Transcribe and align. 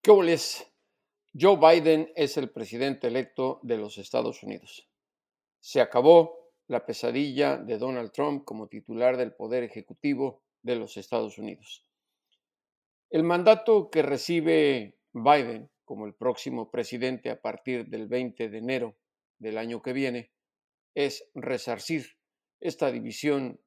¿Qué 0.00 0.12
les? 0.22 0.64
Joe 1.38 1.56
Biden 1.56 2.12
es 2.14 2.36
el 2.36 2.50
presidente 2.50 3.08
electo 3.08 3.58
de 3.62 3.76
los 3.76 3.98
Estados 3.98 4.44
Unidos. 4.44 4.88
Se 5.60 5.80
acabó 5.80 6.52
la 6.68 6.86
pesadilla 6.86 7.56
de 7.56 7.78
Donald 7.78 8.12
Trump 8.12 8.44
como 8.44 8.68
titular 8.68 9.16
del 9.16 9.34
Poder 9.34 9.64
Ejecutivo 9.64 10.44
de 10.62 10.76
los 10.76 10.96
Estados 10.96 11.36
Unidos. 11.36 11.84
El 13.10 13.24
mandato 13.24 13.90
que 13.90 14.02
recibe 14.02 14.98
Biden 15.12 15.68
como 15.84 16.06
el 16.06 16.14
próximo 16.14 16.70
presidente 16.70 17.28
a 17.30 17.40
partir 17.40 17.86
del 17.88 18.06
20 18.06 18.48
de 18.48 18.58
enero 18.58 18.96
del 19.38 19.58
año 19.58 19.82
que 19.82 19.92
viene 19.92 20.30
es 20.94 21.28
resarcir 21.34 22.18
esta 22.60 22.92
división 22.92 23.60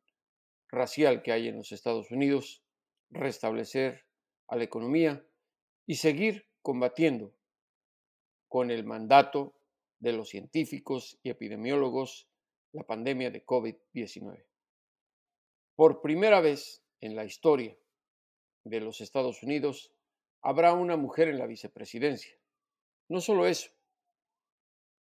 racial 0.70 1.23
que 1.23 1.34
hay 1.34 1.49
en 1.49 1.57
los 1.57 1.73
Estados 1.73 2.09
Unidos, 2.09 2.63
restablecer 3.09 4.05
a 4.48 4.55
la 4.55 4.63
economía 4.63 5.25
y 5.85 5.95
seguir 5.95 6.48
combatiendo 6.62 7.34
con 8.48 8.71
el 8.71 8.85
mandato 8.85 9.55
de 9.99 10.13
los 10.13 10.30
científicos 10.30 11.20
y 11.23 11.30
epidemiólogos 11.30 12.27
la 12.73 12.84
pandemia 12.84 13.30
de 13.31 13.45
COVID-19. 13.45 14.45
Por 15.76 16.02
primera 16.02 16.41
vez 16.41 16.84
en 16.99 17.15
la 17.15 17.26
historia 17.26 17.77
de 18.63 18.79
los 18.79 19.01
Estados 19.01 19.43
Unidos 19.43 19.93
habrá 20.41 20.73
una 20.73 20.98
mujer 20.98 21.27
en 21.27 21.38
la 21.38 21.48
vicepresidencia. 21.48 22.35
No 23.10 23.21
solo 23.21 23.45
eso, 23.45 23.71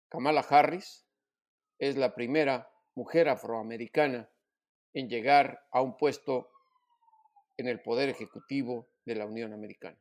Kamala 0.10 0.42
Harris 0.42 1.06
es 1.80 1.98
la 1.98 2.16
primera 2.16 2.72
mujer 2.96 3.30
afroamericana 3.30 4.30
en 4.94 5.10
llegar 5.10 5.68
a 5.72 5.82
un 5.82 5.98
puesto 5.98 6.50
en 7.58 7.68
el 7.68 7.82
Poder 7.82 8.10
Ejecutivo 8.10 8.90
de 9.06 9.16
la 9.16 9.26
Unión 9.26 9.54
Americana. 9.54 10.00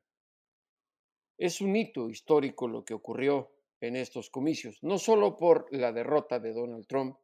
Es 1.38 1.60
un 1.60 1.76
hito 1.76 2.08
histórico 2.08 2.66
lo 2.66 2.84
que 2.84 2.94
ocurrió 2.94 3.52
en 3.80 3.96
estos 3.96 4.30
comicios, 4.30 4.82
no 4.82 4.98
solo 4.98 5.36
por 5.36 5.66
la 5.70 5.92
derrota 5.92 6.38
de 6.40 6.52
Donald 6.52 6.86
Trump, 6.86 7.18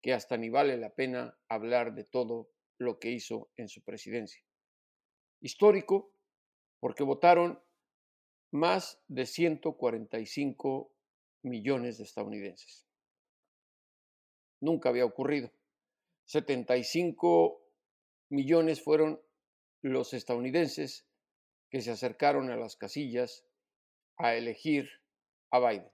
que 0.00 0.12
hasta 0.12 0.36
ni 0.36 0.48
vale 0.48 0.76
la 0.76 0.94
pena 0.94 1.36
hablar 1.48 1.94
de 1.94 2.04
todo 2.04 2.50
lo 2.78 2.98
que 2.98 3.10
hizo 3.10 3.50
en 3.56 3.68
su 3.68 3.82
presidencia. 3.82 4.42
Histórico 5.40 6.12
porque 6.78 7.02
votaron 7.02 7.60
más 8.52 9.02
de 9.08 9.26
145 9.26 10.92
millones 11.42 11.98
de 11.98 12.04
estadounidenses. 12.04 12.86
Nunca 14.60 14.88
había 14.88 15.04
ocurrido. 15.04 15.52
75 16.26 17.62
millones 18.30 18.82
fueron 18.82 19.20
los 19.82 20.14
estadounidenses 20.14 21.09
que 21.70 21.80
se 21.80 21.90
acercaron 21.90 22.50
a 22.50 22.56
las 22.56 22.76
casillas 22.76 23.46
a 24.16 24.34
elegir 24.34 24.90
a 25.50 25.60
Biden. 25.60 25.90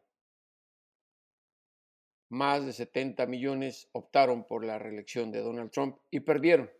Más 2.29 2.67
de 2.67 2.73
70 2.73 3.27
millones 3.27 3.89
optaron 3.93 4.47
por 4.47 4.65
la 4.65 4.79
reelección 4.79 5.31
de 5.31 5.43
Donald 5.43 5.71
Trump 5.71 5.99
y 6.11 6.21
perdieron. 6.21 6.71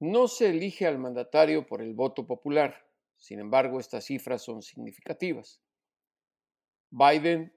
No 0.00 0.28
se 0.28 0.50
elige 0.50 0.86
al 0.86 0.98
mandatario 0.98 1.66
por 1.66 1.82
el 1.82 1.92
voto 1.92 2.26
popular, 2.26 2.88
sin 3.18 3.40
embargo 3.40 3.80
estas 3.80 4.04
cifras 4.04 4.42
son 4.42 4.62
significativas. 4.62 5.60
Biden 6.90 7.52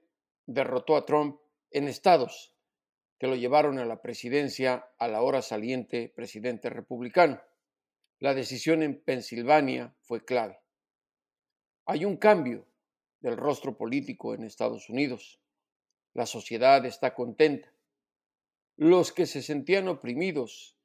derrotó 0.46 0.96
a 0.96 1.06
Trump 1.06 1.40
en 1.70 1.88
estados 1.88 2.54
que 3.18 3.28
lo 3.28 3.36
llevaron 3.36 3.78
a 3.78 3.84
la 3.84 4.02
presidencia 4.02 4.84
a 4.98 5.06
la 5.06 5.22
hora 5.22 5.40
saliente 5.42 6.08
presidente 6.08 6.68
republicano. 6.68 7.40
La 8.22 8.34
decisión 8.34 8.84
en 8.84 9.02
Pensilvania 9.02 9.96
fue 10.02 10.24
clave. 10.24 10.60
Hay 11.86 12.04
un 12.04 12.16
cambio 12.16 12.68
del 13.18 13.36
rostro 13.36 13.76
político 13.76 14.32
en 14.32 14.44
Estados 14.44 14.88
Unidos. 14.88 15.40
La 16.14 16.24
sociedad 16.26 16.86
está 16.86 17.16
contenta. 17.16 17.74
Los 18.76 19.10
que 19.10 19.26
se 19.26 19.42
sentían 19.42 19.88
oprimidos 19.88 20.76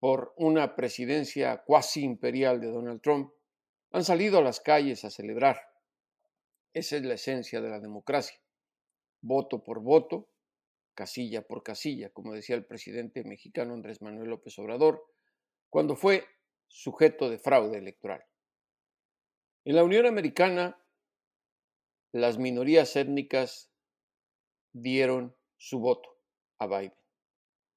por 0.00 0.34
una 0.36 0.74
presidencia 0.74 1.62
cuasi 1.64 2.02
imperial 2.02 2.60
de 2.60 2.72
Donald 2.72 3.00
Trump 3.02 3.32
han 3.92 4.02
salido 4.02 4.38
a 4.38 4.42
las 4.42 4.58
calles 4.58 5.04
a 5.04 5.10
celebrar. 5.10 5.60
Esa 6.72 6.96
es 6.96 7.04
la 7.04 7.14
esencia 7.14 7.60
de 7.60 7.70
la 7.70 7.78
democracia. 7.78 8.40
Voto 9.20 9.62
por 9.62 9.78
voto, 9.78 10.28
casilla 10.96 11.46
por 11.46 11.62
casilla, 11.62 12.10
como 12.10 12.34
decía 12.34 12.56
el 12.56 12.66
presidente 12.66 13.22
mexicano 13.22 13.74
Andrés 13.74 14.02
Manuel 14.02 14.30
López 14.30 14.58
Obrador, 14.58 15.04
cuando 15.70 15.94
fue 15.94 16.24
sujeto 16.74 17.30
de 17.30 17.38
fraude 17.38 17.78
electoral. 17.78 18.24
En 19.64 19.76
la 19.76 19.84
Unión 19.84 20.06
Americana, 20.06 20.76
las 22.12 22.36
minorías 22.36 22.96
étnicas 22.96 23.70
dieron 24.72 25.36
su 25.56 25.78
voto 25.78 26.18
a 26.58 26.66
Biden, 26.66 26.98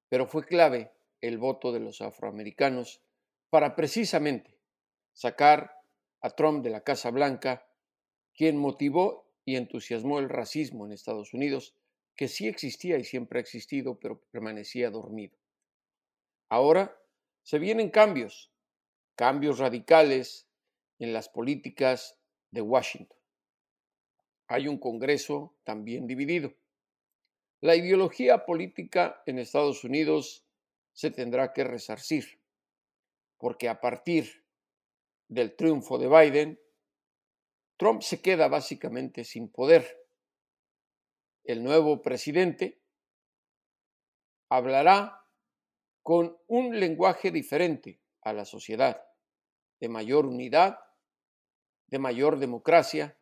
pero 0.08 0.26
fue 0.26 0.44
clave 0.44 0.92
el 1.20 1.38
voto 1.38 1.70
de 1.70 1.78
los 1.78 2.00
afroamericanos 2.00 3.00
para 3.50 3.76
precisamente 3.76 4.58
sacar 5.12 5.76
a 6.20 6.30
Trump 6.30 6.64
de 6.64 6.70
la 6.70 6.82
Casa 6.82 7.10
Blanca, 7.12 7.70
quien 8.34 8.56
motivó 8.56 9.32
y 9.44 9.54
entusiasmó 9.54 10.18
el 10.18 10.28
racismo 10.28 10.86
en 10.86 10.92
Estados 10.92 11.32
Unidos 11.34 11.76
que 12.16 12.26
sí 12.26 12.48
existía 12.48 12.98
y 12.98 13.04
siempre 13.04 13.38
ha 13.38 13.42
existido, 13.42 14.00
pero 14.00 14.20
permanecía 14.32 14.90
dormido. 14.90 15.38
Ahora 16.48 17.00
se 17.44 17.60
vienen 17.60 17.90
cambios, 17.90 18.52
cambios 19.18 19.58
radicales 19.58 20.48
en 21.00 21.12
las 21.12 21.28
políticas 21.28 22.16
de 22.52 22.62
Washington. 22.62 23.18
Hay 24.46 24.68
un 24.68 24.78
Congreso 24.78 25.58
también 25.64 26.06
dividido. 26.06 26.54
La 27.60 27.74
ideología 27.74 28.46
política 28.46 29.20
en 29.26 29.40
Estados 29.40 29.82
Unidos 29.82 30.46
se 30.92 31.10
tendrá 31.10 31.52
que 31.52 31.64
resarcir, 31.64 32.40
porque 33.36 33.68
a 33.68 33.80
partir 33.80 34.46
del 35.26 35.56
triunfo 35.56 35.98
de 35.98 36.08
Biden, 36.08 36.60
Trump 37.76 38.02
se 38.02 38.22
queda 38.22 38.46
básicamente 38.46 39.24
sin 39.24 39.50
poder 39.50 39.98
el 41.48 41.64
nuevo 41.64 42.02
presidente 42.02 42.82
hablará 44.50 45.24
con 46.02 46.38
un 46.46 46.78
lenguaje 46.78 47.30
diferente 47.30 48.02
a 48.20 48.34
la 48.34 48.44
sociedad, 48.44 49.07
de 49.80 49.88
mayor 49.88 50.26
unidad, 50.26 50.78
de 51.86 51.98
mayor 51.98 52.38
democracia 52.38 53.18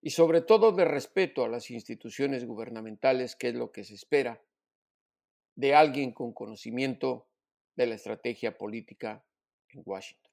y 0.00 0.10
sobre 0.10 0.40
todo 0.40 0.72
de 0.72 0.84
respeto 0.84 1.44
a 1.44 1.48
las 1.48 1.70
instituciones 1.70 2.44
gubernamentales, 2.44 3.36
que 3.36 3.48
es 3.48 3.54
lo 3.54 3.72
que 3.72 3.84
se 3.84 3.94
espera 3.94 4.42
de 5.54 5.74
alguien 5.74 6.12
con 6.12 6.32
conocimiento 6.32 7.28
de 7.76 7.86
la 7.86 7.94
estrategia 7.94 8.56
política 8.56 9.24
en 9.68 9.82
Washington. 9.84 10.32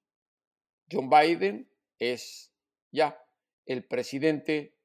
John 0.92 1.10
Biden 1.10 1.70
es 1.98 2.54
ya 2.92 3.20
el 3.66 3.86
presidente 3.86 4.78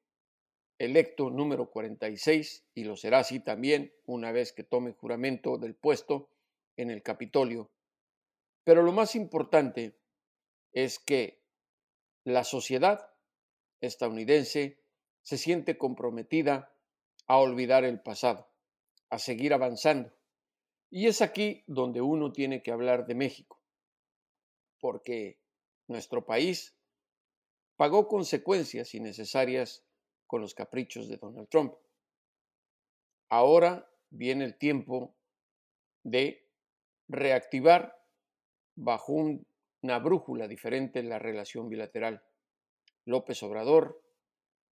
electo 0.77 1.29
número 1.29 1.69
46 1.69 2.65
y 2.73 2.85
lo 2.85 2.95
será 2.95 3.19
así 3.19 3.41
también 3.41 3.93
una 4.05 4.31
vez 4.31 4.53
que 4.53 4.63
tome 4.63 4.93
juramento 4.93 5.57
del 5.57 5.75
puesto 5.75 6.29
en 6.77 6.89
el 6.89 7.03
Capitolio. 7.03 7.69
Pero 8.63 8.81
lo 8.81 8.93
más 8.93 9.15
importante 9.15 9.98
es 10.73 10.99
que 10.99 11.41
la 12.23 12.43
sociedad 12.43 13.13
estadounidense 13.81 14.83
se 15.21 15.37
siente 15.37 15.77
comprometida 15.77 16.73
a 17.27 17.37
olvidar 17.37 17.83
el 17.83 18.01
pasado, 18.01 18.49
a 19.09 19.19
seguir 19.19 19.53
avanzando. 19.53 20.11
Y 20.89 21.07
es 21.07 21.21
aquí 21.21 21.63
donde 21.67 22.01
uno 22.01 22.31
tiene 22.31 22.63
que 22.63 22.71
hablar 22.71 23.05
de 23.05 23.15
México, 23.15 23.61
porque 24.79 25.39
nuestro 25.87 26.25
país 26.25 26.75
pagó 27.75 28.07
consecuencias 28.07 28.93
innecesarias 28.95 29.85
con 30.27 30.41
los 30.41 30.53
caprichos 30.53 31.07
de 31.07 31.17
Donald 31.17 31.47
Trump. 31.49 31.73
Ahora 33.29 33.89
viene 34.09 34.45
el 34.45 34.57
tiempo 34.57 35.15
de 36.03 36.47
reactivar 37.07 38.03
bajo 38.75 39.13
una 39.81 39.99
brújula 39.99 40.47
diferente 40.47 41.03
la 41.03 41.19
relación 41.19 41.69
bilateral. 41.69 42.23
López 43.05 43.41
Obrador 43.43 44.01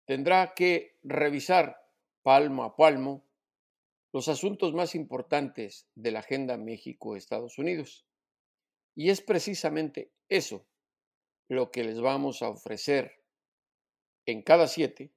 tendrá 0.06 0.54
que 0.54 0.98
revisar 1.04 1.78
palmo 2.24 2.64
a 2.64 2.76
palmo 2.76 3.26
los 4.14 4.28
asuntos 4.28 4.74
más 4.74 4.96
importantes 4.96 5.88
de 5.96 6.12
la 6.12 6.20
agenda 6.20 6.58
México-Estados 6.58 7.58
Unidos. 7.58 8.06
Y 8.96 9.10
es 9.10 9.22
precisamente 9.22 10.12
eso 10.28 10.66
lo 11.50 11.72
que 11.72 11.84
les 11.84 12.02
vamos 12.02 12.42
a 12.42 12.50
ofrecer 12.50 13.24
en 14.26 14.42
cada 14.42 14.68
siete 14.68 15.12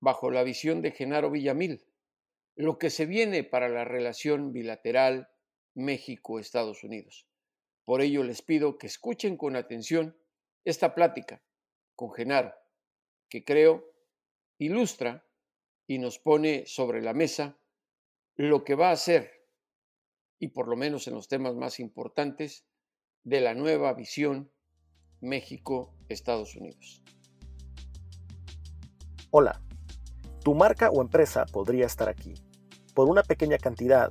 bajo 0.00 0.30
la 0.30 0.42
visión 0.42 0.82
de 0.82 0.92
Genaro 0.92 1.30
Villamil, 1.30 1.84
lo 2.56 2.78
que 2.78 2.90
se 2.90 3.06
viene 3.06 3.44
para 3.44 3.68
la 3.68 3.84
relación 3.84 4.52
bilateral 4.52 5.28
México-Estados 5.74 6.82
Unidos. 6.84 7.29
Por 7.84 8.00
ello 8.00 8.22
les 8.22 8.42
pido 8.42 8.78
que 8.78 8.86
escuchen 8.86 9.36
con 9.36 9.56
atención 9.56 10.16
esta 10.64 10.94
plática 10.94 11.42
con 11.94 12.12
Genaro, 12.12 12.54
que 13.28 13.44
creo 13.44 13.84
ilustra 14.58 15.26
y 15.86 15.98
nos 15.98 16.18
pone 16.18 16.64
sobre 16.66 17.02
la 17.02 17.14
mesa 17.14 17.58
lo 18.36 18.64
que 18.64 18.74
va 18.74 18.90
a 18.90 18.96
ser, 18.96 19.30
y 20.38 20.48
por 20.48 20.68
lo 20.68 20.76
menos 20.76 21.06
en 21.08 21.14
los 21.14 21.28
temas 21.28 21.54
más 21.54 21.80
importantes, 21.80 22.66
de 23.22 23.40
la 23.40 23.54
nueva 23.54 23.92
visión 23.92 24.50
México-Estados 25.20 26.56
Unidos. 26.56 27.02
Hola, 29.30 29.60
tu 30.42 30.54
marca 30.54 30.90
o 30.90 31.02
empresa 31.02 31.44
podría 31.44 31.86
estar 31.86 32.08
aquí. 32.08 32.34
Por 32.94 33.08
una 33.08 33.22
pequeña 33.22 33.58
cantidad, 33.58 34.10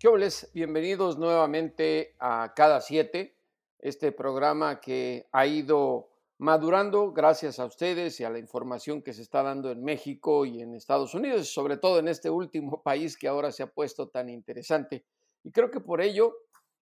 ¿Qué 0.00 0.08
Bienvenidos 0.54 1.18
nuevamente 1.18 2.16
a 2.18 2.54
Cada 2.56 2.80
Siete, 2.80 3.36
este 3.78 4.12
programa 4.12 4.80
que 4.80 5.28
ha 5.30 5.46
ido 5.46 6.08
madurando 6.38 7.12
gracias 7.12 7.60
a 7.60 7.66
ustedes 7.66 8.18
y 8.18 8.24
a 8.24 8.30
la 8.30 8.38
información 8.38 9.02
que 9.02 9.12
se 9.12 9.20
está 9.20 9.42
dando 9.42 9.70
en 9.70 9.84
México 9.84 10.46
y 10.46 10.62
en 10.62 10.74
Estados 10.74 11.12
Unidos, 11.12 11.52
sobre 11.52 11.76
todo 11.76 11.98
en 11.98 12.08
este 12.08 12.30
último 12.30 12.82
país 12.82 13.18
que 13.18 13.28
ahora 13.28 13.52
se 13.52 13.62
ha 13.62 13.66
puesto 13.66 14.08
tan 14.08 14.30
interesante. 14.30 15.04
Y 15.44 15.52
creo 15.52 15.70
que 15.70 15.80
por 15.80 16.00
ello 16.00 16.34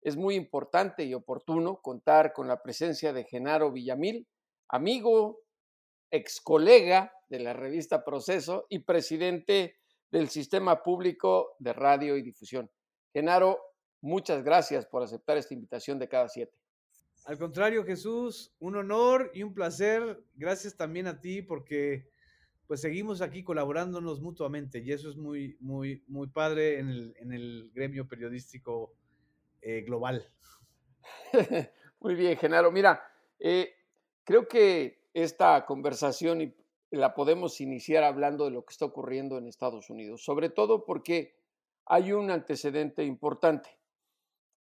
es 0.02 0.16
muy 0.16 0.34
importante 0.34 1.04
y 1.04 1.14
oportuno 1.14 1.80
contar 1.80 2.32
con 2.32 2.48
la 2.48 2.64
presencia 2.64 3.12
de 3.12 3.22
Genaro 3.22 3.70
Villamil, 3.70 4.26
amigo, 4.70 5.38
ex 6.10 6.40
colega 6.40 7.12
de 7.28 7.38
la 7.38 7.52
revista 7.52 8.04
Proceso 8.04 8.66
y 8.68 8.80
presidente 8.80 9.76
del 10.10 10.30
Sistema 10.30 10.82
Público 10.82 11.54
de 11.60 11.72
Radio 11.74 12.16
y 12.16 12.22
Difusión. 12.22 12.68
Genaro, 13.14 13.60
muchas 14.00 14.42
gracias 14.42 14.84
por 14.86 15.04
aceptar 15.04 15.36
esta 15.36 15.54
invitación 15.54 16.00
de 16.00 16.08
cada 16.08 16.28
siete. 16.28 16.58
Al 17.26 17.38
contrario, 17.38 17.84
Jesús, 17.84 18.52
un 18.58 18.74
honor 18.74 19.30
y 19.32 19.44
un 19.44 19.54
placer. 19.54 20.20
Gracias 20.34 20.76
también 20.76 21.06
a 21.06 21.20
ti 21.20 21.40
porque 21.40 22.10
pues 22.66 22.80
seguimos 22.80 23.20
aquí 23.20 23.44
colaborándonos 23.44 24.20
mutuamente 24.20 24.80
y 24.80 24.90
eso 24.90 25.08
es 25.08 25.16
muy, 25.16 25.56
muy, 25.60 26.02
muy 26.08 26.26
padre 26.26 26.80
en 26.80 27.32
el, 27.32 27.70
gremio 27.72 28.08
periodístico 28.08 28.96
eh, 29.62 29.82
global. 29.82 30.28
muy 32.00 32.16
bien, 32.16 32.36
Genaro. 32.36 32.72
Mira, 32.72 33.00
eh, 33.38 33.74
creo 34.24 34.48
que 34.48 35.04
esta 35.14 35.64
conversación 35.66 36.52
la 36.90 37.14
podemos 37.14 37.60
iniciar 37.60 38.02
hablando 38.02 38.46
de 38.46 38.50
lo 38.50 38.64
que 38.64 38.72
está 38.72 38.86
ocurriendo 38.86 39.38
en 39.38 39.46
Estados 39.46 39.88
Unidos, 39.88 40.24
sobre 40.24 40.50
todo 40.50 40.84
porque 40.84 41.43
hay 41.86 42.12
un 42.12 42.30
antecedente 42.30 43.04
importante. 43.04 43.78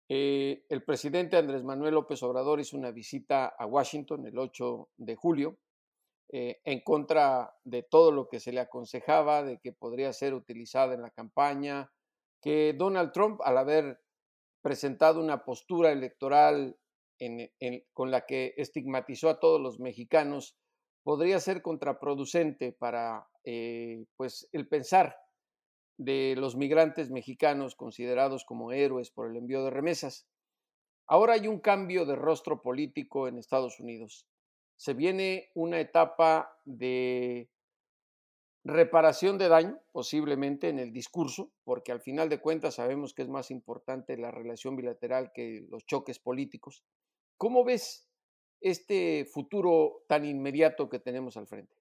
Eh, 0.07 0.65
el 0.69 0.83
presidente 0.83 1.37
Andrés 1.37 1.63
Manuel 1.63 1.93
López 1.93 2.21
Obrador 2.23 2.59
hizo 2.59 2.77
una 2.77 2.91
visita 2.91 3.45
a 3.45 3.65
Washington 3.65 4.25
el 4.25 4.39
8 4.39 4.89
de 4.97 5.15
julio 5.15 5.59
eh, 6.31 6.61
en 6.63 6.81
contra 6.81 7.55
de 7.63 7.83
todo 7.83 8.11
lo 8.11 8.27
que 8.27 8.39
se 8.39 8.51
le 8.51 8.59
aconsejaba, 8.59 9.43
de 9.43 9.59
que 9.59 9.71
podría 9.71 10.11
ser 10.13 10.33
utilizada 10.33 10.95
en 10.95 11.01
la 11.01 11.11
campaña, 11.11 11.91
que 12.41 12.73
Donald 12.73 13.11
Trump, 13.11 13.41
al 13.43 13.57
haber 13.57 14.01
presentado 14.61 15.19
una 15.19 15.43
postura 15.43 15.91
electoral 15.91 16.77
con 17.93 18.11
la 18.11 18.25
que 18.25 18.53
estigmatizó 18.55 19.29
a 19.29 19.39
todos 19.39 19.59
los 19.59 19.79
mexicanos, 19.79 20.55
podría 21.03 21.39
ser 21.39 21.61
contraproducente 21.61 22.71
para 22.71 23.27
eh, 23.43 24.05
pues, 24.15 24.47
el 24.53 24.67
pensar 24.67 25.17
de 25.99 26.35
los 26.37 26.55
migrantes 26.55 27.11
mexicanos 27.11 27.75
considerados 27.75 28.45
como 28.45 28.71
héroes 28.71 29.11
por 29.11 29.29
el 29.29 29.35
envío 29.35 29.65
de 29.65 29.69
remesas. 29.69 30.25
Ahora 31.05 31.33
hay 31.33 31.47
un 31.47 31.59
cambio 31.59 32.05
de 32.05 32.15
rostro 32.15 32.61
político 32.61 33.27
en 33.27 33.37
Estados 33.37 33.81
Unidos. 33.81 34.25
Se 34.77 34.93
viene 34.93 35.51
una 35.55 35.81
etapa 35.81 36.57
de 36.63 37.49
reparación 38.63 39.37
de 39.37 39.49
daño, 39.49 39.77
posiblemente 39.91 40.69
en 40.69 40.79
el 40.79 40.93
discurso, 40.93 41.51
porque 41.65 41.91
al 41.91 41.99
final 41.99 42.29
de 42.29 42.39
cuentas 42.39 42.75
sabemos 42.75 43.13
que 43.13 43.23
es 43.23 43.27
más 43.27 43.51
importante 43.51 44.15
la 44.15 44.31
relación 44.31 44.77
bilateral 44.77 45.33
que 45.33 45.65
los 45.69 45.85
choques 45.85 46.17
políticos. 46.17 46.81
¿Cómo 47.35 47.65
ves 47.65 48.07
este 48.61 49.25
futuro 49.25 50.05
tan 50.07 50.23
inmediato 50.23 50.87
que 50.87 50.99
tenemos 50.99 51.35
al 51.35 51.47
frente? 51.47 51.78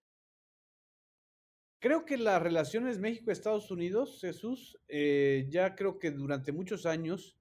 Creo 1.80 2.04
que 2.04 2.16
las 2.16 2.42
relaciones 2.42 2.98
México-Estados 2.98 3.70
Unidos, 3.70 4.18
Jesús, 4.20 4.76
eh, 4.88 5.46
ya 5.48 5.76
creo 5.76 6.00
que 6.00 6.10
durante 6.10 6.50
muchos 6.50 6.86
años 6.86 7.38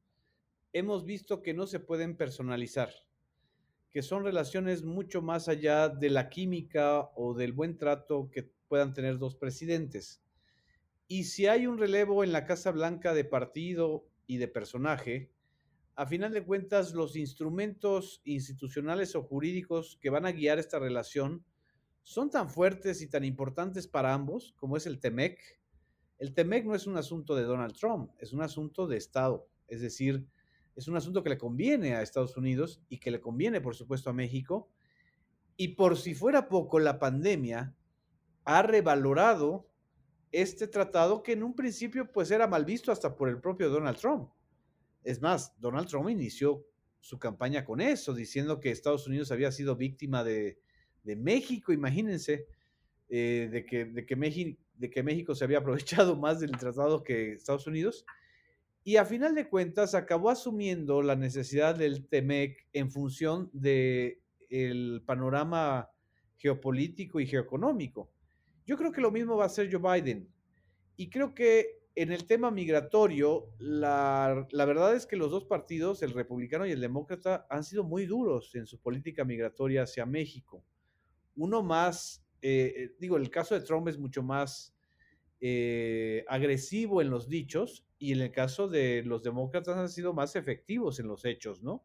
hemos 0.74 1.06
visto 1.06 1.42
que 1.42 1.56
no 1.56 1.66
se 1.66 1.80
pueden 1.80 2.16
personalizar, 2.16 2.92
que 3.89 4.04
son 4.04 4.24
relaciones 4.24 4.84
mucho 4.84 5.24
más 5.24 5.48
allá 5.50 5.89
de 5.89 6.12
la 6.12 6.30
química 6.30 7.10
o 7.16 7.34
del 7.34 7.51
buen 7.51 7.80
trato 7.80 8.30
que 8.31 8.51
puedan 8.68 8.94
tener 8.94 9.18
dos 9.18 9.36
presidentes. 9.36 10.22
Y 11.07 11.24
si 11.24 11.48
hay 11.48 11.66
un 11.66 11.80
relevo 11.80 12.24
en 12.24 12.31
la 12.31 12.45
Casa 12.45 12.69
Blanca 12.69 13.16
de 13.16 13.25
partido 13.25 14.07
y 14.28 14.38
de 14.38 14.47
personaje, 14.47 15.31
a 15.95 16.06
final 16.06 16.31
de 16.31 16.44
cuentas 16.44 16.94
los 16.94 17.16
instrumentos 17.16 18.21
institucionales 18.23 19.16
o 19.16 19.23
jurídicos 19.23 19.97
que 20.00 20.11
van 20.11 20.28
a 20.28 20.31
guiar 20.31 20.59
esta 20.59 20.78
relación 20.78 21.44
son 22.07 22.30
tan 22.30 22.49
fuertes 22.49 23.02
y 23.02 23.09
tan 23.09 23.26
importantes 23.26 23.85
para 23.85 24.14
ambos 24.14 24.54
como 24.56 24.78
es 24.78 24.85
el 24.85 24.97
TEMEC. 24.97 25.59
El 26.19 26.33
TEMEC 26.33 26.66
no 26.66 26.73
es 26.73 26.87
un 26.87 26.95
asunto 26.95 27.35
de 27.35 27.44
Donald 27.44 27.76
Trump, 27.76 28.11
es 28.18 28.31
un 28.31 28.42
asunto 28.42 28.87
de 28.87 28.95
Estado, 28.95 29.49
es 29.68 29.81
decir, 29.81 30.26
es 30.78 30.87
un 30.87 30.95
asunto 30.95 31.21
que 31.21 31.31
le 31.31 31.37
conviene 31.37 31.95
a 31.95 32.02
Estados 32.02 32.37
Unidos 32.37 32.81
y 32.87 32.99
que 32.99 33.11
le 33.11 33.19
conviene, 33.19 33.59
por 33.59 33.76
supuesto, 33.76 34.09
a 34.09 34.14
México. 34.14 34.69
Y 35.57 35.76
por 35.76 35.97
si 35.97 36.16
fuera 36.16 36.47
poco, 36.47 36.80
la 36.80 36.97
pandemia 36.97 37.76
ha 38.45 38.61
revalorado 38.61 39.68
este 40.31 40.69
tratado 40.69 41.23
que 41.23 41.33
en 41.33 41.44
un 41.44 41.56
principio 41.56 42.09
pues 42.14 42.31
era 42.31 42.47
mal 42.47 42.64
visto 42.64 42.94
hasta 42.94 43.18
por 43.18 43.28
el 43.28 43.42
propio 43.42 43.69
Donald 43.69 43.97
Trump. 43.97 44.30
Es 45.04 45.21
más, 45.21 45.59
Donald 45.59 45.90
Trump 45.90 46.09
inició 46.09 46.66
su 47.02 47.19
campaña 47.19 47.66
con 47.66 47.81
eso, 47.81 48.14
diciendo 48.14 48.61
que 48.61 48.71
Estados 48.71 49.07
Unidos 49.07 49.30
había 49.33 49.52
sido 49.52 49.76
víctima 49.76 50.23
de, 50.23 50.57
de 51.07 51.16
México, 51.16 51.71
imagínense, 51.71 52.45
eh, 53.07 53.47
de, 53.49 53.66
que, 53.66 53.85
de, 53.85 54.06
que 54.06 54.18
México, 54.18 54.59
de 54.76 54.90
que 54.90 55.02
México 55.02 55.33
se 55.33 55.45
había 55.45 55.59
aprovechado 55.59 56.16
más 56.26 56.42
del 56.42 56.52
tratado 56.52 57.02
que 57.02 57.31
Estados 57.31 57.66
Unidos. 57.66 58.06
Y 58.83 58.97
a 58.97 59.06
final 59.06 59.33
de 59.33 59.47
cuentas 59.47 59.95
acabó 59.95 60.30
asumiendo 60.30 61.02
la 61.02 61.16
necesidad 61.16 61.76
del 61.76 62.07
TEMEC 62.07 62.68
en 62.73 62.92
función 62.92 63.49
del 63.54 64.19
el 64.49 65.02
panorama 65.06 65.90
geopolítico 66.37 67.19
y 67.21 67.26
geoeconómico. 67.26 68.11
Yo 68.66 68.78
creo 68.78 68.92
que 68.92 69.02
lo 69.02 69.11
mismo 69.11 69.37
va 69.37 69.44
a 69.44 69.47
hacer 69.47 69.69
Joe 69.71 70.02
Biden. 70.02 70.30
Y 70.97 71.09
creo 71.09 71.33
que 71.33 71.83
en 71.95 72.11
el 72.11 72.28
tema 72.28 72.52
migratorio, 72.52 73.54
la, 73.59 74.45
la, 74.52 74.66
verdad 74.66 74.95
es 74.95 75.06
que 75.06 75.16
los 75.16 75.31
dos 75.31 75.45
partidos, 75.45 76.04
el 76.04 76.11
republicano 76.11 76.66
y 76.66 76.71
el 76.71 76.81
demócrata, 76.81 77.47
han 77.49 77.64
sido 77.64 77.83
muy 77.83 78.06
duros 78.06 78.54
en 78.56 78.68
su 78.68 78.80
política 78.80 79.23
migratoria 79.23 79.83
hacia 79.83 80.06
México 80.06 80.64
uno 81.37 81.63
más, 81.63 82.25
eh, 82.41 82.73
eh, 82.75 82.95
digo, 82.99 83.15
el 83.17 83.29
caso 83.29 83.56
de 83.56 83.61
Trump 83.61 83.87
es 83.87 83.97
mucho 83.97 84.21
más 84.23 84.75
eh, 85.39 86.25
agresivo 86.27 87.01
en 87.01 87.09
los 87.09 87.29
dichos 87.29 87.85
y 87.99 88.11
en 88.11 88.21
el 88.21 88.31
caso 88.31 88.67
de 88.67 89.03
los 89.06 89.23
demócratas 89.23 89.77
han 89.77 89.89
sido 89.89 90.13
más 90.13 90.35
efectivos 90.35 90.99
en 90.99 91.07
los 91.07 91.23
hechos, 91.25 91.61
¿no? 91.61 91.83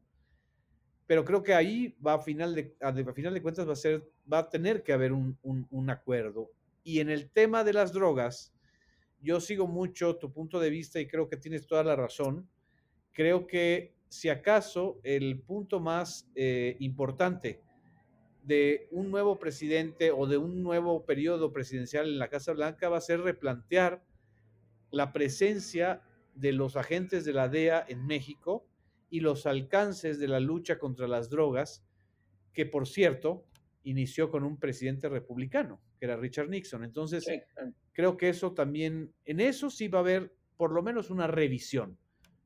Pero 1.06 1.24
creo 1.24 1.42
que 1.42 1.54
ahí 1.54 1.96
va 2.04 2.14
a 2.14 2.22
final 2.22 2.54
de, 2.54 2.74
a, 2.80 2.92
final 3.12 3.34
de 3.34 3.42
cuentas 3.42 3.68
va 3.68 3.74
a, 3.74 3.76
ser, 3.76 4.10
va 4.30 4.38
a 4.38 4.48
tener 4.48 4.82
que 4.82 4.94
haber 4.94 5.12
un, 5.12 5.38
un 5.42 5.90
acuerdo. 5.90 6.50
Y 6.82 7.00
en 7.00 7.10
el 7.10 7.30
tema 7.30 7.64
de 7.64 7.74
las 7.74 7.92
drogas, 7.92 8.54
yo 9.20 9.40
sigo 9.40 9.66
mucho 9.66 10.16
tu 10.16 10.32
punto 10.32 10.58
de 10.58 10.70
vista 10.70 10.98
y 11.00 11.06
creo 11.06 11.28
que 11.28 11.36
tienes 11.36 11.66
toda 11.66 11.84
la 11.84 11.96
razón. 11.96 12.48
Creo 13.12 13.46
que 13.46 13.94
si 14.08 14.30
acaso 14.30 15.00
el 15.02 15.40
punto 15.40 15.80
más 15.80 16.30
importante 16.78 17.62
de 18.42 18.88
un 18.90 19.10
nuevo 19.10 19.38
presidente 19.38 20.10
o 20.10 20.26
de 20.26 20.36
un 20.36 20.62
nuevo 20.62 21.04
periodo 21.04 21.52
presidencial 21.52 22.08
en 22.08 22.18
la 22.18 22.28
Casa 22.28 22.52
Blanca 22.52 22.88
va 22.88 22.98
a 22.98 23.02
ser 23.02 23.20
replantear 23.20 24.04
la 24.90 25.12
presencia 25.12 26.02
de 26.34 26.52
los 26.52 26.76
agentes 26.76 27.24
de 27.24 27.32
la 27.32 27.48
DEA 27.48 27.84
en 27.88 28.06
México 28.06 28.66
y 29.10 29.20
los 29.20 29.46
alcances 29.46 30.18
de 30.18 30.28
la 30.28 30.40
lucha 30.40 30.78
contra 30.78 31.06
las 31.06 31.30
drogas, 31.30 31.84
que 32.52 32.66
por 32.66 32.88
cierto, 32.88 33.46
inició 33.84 34.30
con 34.30 34.44
un 34.44 34.58
presidente 34.58 35.08
republicano, 35.08 35.80
que 35.98 36.06
era 36.06 36.16
Richard 36.16 36.48
Nixon. 36.48 36.84
Entonces, 36.84 37.26
creo 37.92 38.16
que 38.16 38.28
eso 38.28 38.52
también, 38.52 39.12
en 39.24 39.40
eso 39.40 39.70
sí 39.70 39.88
va 39.88 39.98
a 39.98 40.02
haber 40.02 40.34
por 40.56 40.72
lo 40.72 40.82
menos 40.82 41.10
una 41.10 41.26
revisión. 41.26 41.98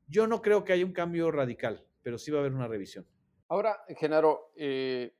Yo 0.07 0.27
no 0.27 0.41
creo 0.41 0.63
que 0.63 0.73
haya 0.73 0.85
un 0.85 0.93
cambio 0.93 1.31
radical, 1.31 1.85
pero 2.01 2.17
sí 2.17 2.31
va 2.31 2.39
a 2.39 2.41
haber 2.41 2.53
una 2.53 2.67
revisión. 2.67 3.05
Ahora, 3.49 3.77
Genaro, 3.97 4.51
eh, 4.55 5.13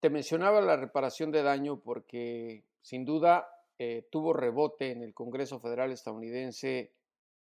te 0.00 0.10
mencionaba 0.10 0.60
la 0.60 0.76
reparación 0.76 1.30
de 1.30 1.42
daño 1.42 1.80
porque 1.80 2.64
sin 2.80 3.04
duda 3.04 3.48
eh, 3.78 4.08
tuvo 4.10 4.32
rebote 4.32 4.90
en 4.90 5.02
el 5.02 5.14
Congreso 5.14 5.60
Federal 5.60 5.92
estadounidense 5.92 6.92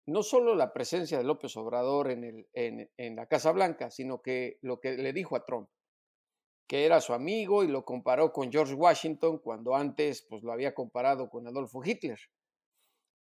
no 0.05 0.23
solo 0.23 0.55
la 0.55 0.73
presencia 0.73 1.17
de 1.17 1.23
López 1.23 1.55
Obrador 1.57 2.09
en, 2.09 2.23
el, 2.23 2.47
en, 2.53 3.15
la 3.15 3.27
Casa 3.27 3.51
Blanca, 3.51 3.91
sino 3.91 4.21
que 4.21 4.57
lo 4.61 4.79
que 4.79 4.93
le 4.93 5.13
dijo 5.13 5.35
a 5.35 5.45
Trump, 5.45 5.69
que 6.67 6.85
era 6.85 7.01
su 7.01 7.13
amigo 7.13 7.63
y 7.63 7.67
lo 7.67 7.85
comparó 7.85 8.31
con 8.31 8.51
George 8.51 8.73
Washington 8.73 9.39
cuando 9.39 9.75
antes 9.75 10.25
pues, 10.27 10.43
lo 10.43 10.51
había 10.51 10.73
comparado 10.73 11.29
con 11.29 11.47
Adolfo 11.47 11.81
Hitler. 11.83 12.19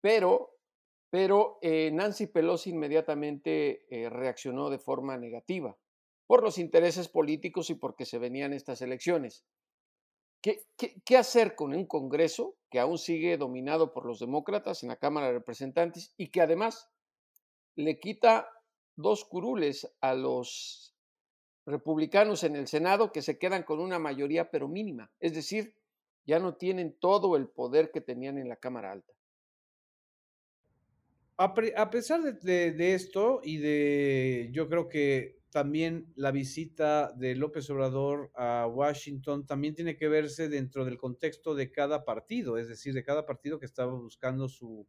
Pero, 0.01 0.57
pero 1.11 1.59
eh, 1.63 1.91
Nancy 1.93 2.27
Pelosi 2.27 2.71
inmediatamente 2.71 3.87
eh, 3.89 4.11
reaccionó 4.11 4.69
de 4.69 4.79
forma 4.79 5.17
negativa 5.17 5.77
por 6.27 6.43
los 6.43 6.59
intereses 6.59 7.09
políticos 7.09 7.71
y 7.71 7.75
porque 7.75 8.05
se 8.05 8.19
venían 8.19 8.53
estas 8.53 8.83
elecciones. 8.83 9.45
¿Qué, 10.41 11.17
hacer 11.17 11.55
con 11.55 11.75
un 11.75 11.87
Congreso 11.87 12.57
que 12.71 12.79
aún 12.79 12.99
sigue 12.99 13.39
dominado 13.39 13.95
por 13.95 14.05
los 14.05 14.19
demócratas 14.19 14.83
en 14.83 14.91
la 14.91 14.97
Cámara 14.97 15.29
de 15.29 15.33
Representantes 15.35 16.13
y 16.19 16.29
que 16.29 16.43
además 16.43 16.91
le 17.77 17.99
quita 17.99 18.51
dos 18.95 19.25
curules 19.25 19.91
a 20.03 20.15
los 20.15 20.95
republicanos 21.65 22.45
en 22.45 22.57
el 22.57 22.69
Senado 22.69 23.11
que 23.11 23.23
se 23.23 23.39
quedan 23.39 23.63
con 23.63 23.81
una 23.81 23.99
mayoría 23.99 24.51
pero 24.51 24.69
mínima? 24.69 25.11
Es 25.19 25.33
decir, 25.33 25.75
ya 26.27 26.39
no 26.39 26.57
tienen 26.57 26.95
todo 27.01 27.37
el 27.37 27.49
poder 27.49 27.91
que 27.91 28.03
tenían 28.03 28.37
en 28.37 28.51
la 28.51 28.57
Cámara 28.57 28.93
Alta. 28.93 29.15
A, 31.37 31.55
pesar 31.91 32.23
de, 32.23 32.95
esto 32.95 33.41
y 33.43 33.57
de, 33.59 34.51
yo 34.53 34.69
creo 34.69 34.89
que 34.89 35.39
también 35.55 36.13
la 36.17 36.33
visita 36.33 37.13
de 37.13 37.37
López 37.37 37.71
Obrador 37.71 38.33
a 38.35 38.67
Washington 38.67 39.47
también 39.47 39.77
tiene 39.77 39.97
que 39.97 40.09
verse 40.09 40.49
dentro 40.49 40.85
del 40.85 40.99
contexto 40.99 41.55
de 41.55 41.71
cada 41.71 42.05
partido, 42.05 42.59
es 42.59 42.67
decir, 42.67 42.93
de 42.93 43.05
cada 43.05 43.25
partido 43.25 43.61
que 43.61 43.67
estaba 43.67 43.93
buscando 43.93 44.49
su, 44.49 44.85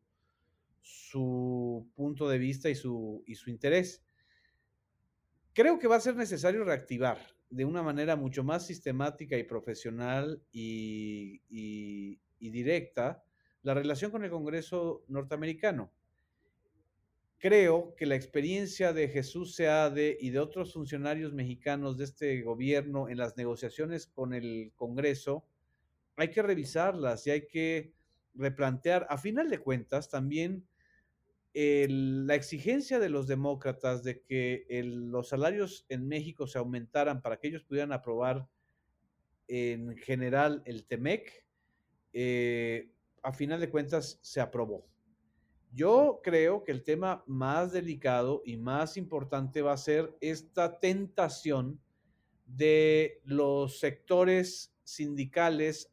su 0.81 1.87
punto 1.93 2.27
de 2.27 2.39
vista 2.39 2.67
y 2.67 2.73
su, 2.73 3.23
y 3.27 3.35
su 3.35 3.51
interés. 3.51 4.03
Creo 5.53 5.77
que 5.77 5.87
va 5.87 5.97
a 5.97 5.99
ser 5.99 6.15
necesario 6.15 6.63
reactivar 6.63 7.19
de 7.51 7.63
una 7.63 7.83
manera 7.83 8.15
mucho 8.15 8.43
más 8.43 8.65
sistemática 8.65 9.37
y 9.37 9.43
profesional 9.43 10.41
y, 10.51 11.43
y 11.47 12.49
directa 12.49 13.23
la 13.61 13.75
relación 13.75 14.09
con 14.09 14.23
el 14.23 14.31
Congreso 14.31 15.05
norteamericano 15.09 15.93
creo 17.45 17.93
que 17.95 18.07
la 18.07 18.15
experiencia 18.15 18.91
de 18.91 19.07
Jesús 19.07 19.53
Seade 19.53 20.17
y 20.19 20.31
de 20.31 20.39
otros 20.39 20.73
funcionarios 20.73 21.31
mexicanos 21.31 21.95
de 21.95 22.05
este 22.05 22.41
gobierno 22.41 23.07
en 23.07 23.19
las 23.19 23.37
negociaciones 23.37 24.07
con 24.07 24.33
el 24.33 24.71
Congreso, 24.75 25.45
hay 26.15 26.31
que 26.31 26.41
revisarlas 26.41 27.27
y 27.27 27.29
hay 27.29 27.45
que 27.45 27.93
replantear. 28.33 29.05
A 29.11 29.19
final 29.19 29.47
de 29.51 29.59
cuentas, 29.59 30.09
también 30.09 30.65
la 31.53 32.33
exigencia 32.33 32.97
de 32.97 33.09
los 33.09 33.27
demócratas 33.27 34.03
de 34.03 34.21
que 34.21 34.65
los 34.83 35.27
salarios 35.27 35.85
en 35.87 36.07
México 36.07 36.47
se 36.47 36.57
aumentaran 36.57 37.21
para 37.21 37.37
que 37.37 37.49
ellos 37.49 37.63
pudieran 37.63 37.93
aprobar 37.93 38.47
en 39.47 39.95
general 39.97 40.63
el 40.65 40.87
TEMEC, 40.87 41.45
eh, 42.11 42.89
a 43.21 43.31
final 43.33 43.59
de 43.59 43.69
cuentas 43.69 44.17
se 44.23 44.41
aprobó. 44.41 44.94
Yo 45.75 46.21
creo 46.23 46.63
que 46.63 46.71
el 46.71 46.83
tema 46.83 47.21
más 47.27 47.73
delicado 47.73 48.41
y 48.45 48.55
más 48.55 48.95
importante 48.95 49.61
va 49.61 49.73
a 49.73 49.77
ser 49.77 50.15
esta 50.21 50.79
tentación 50.79 51.81
de 52.45 53.19
los 53.25 53.77
sectores 53.79 54.73
sindicales 54.85 55.91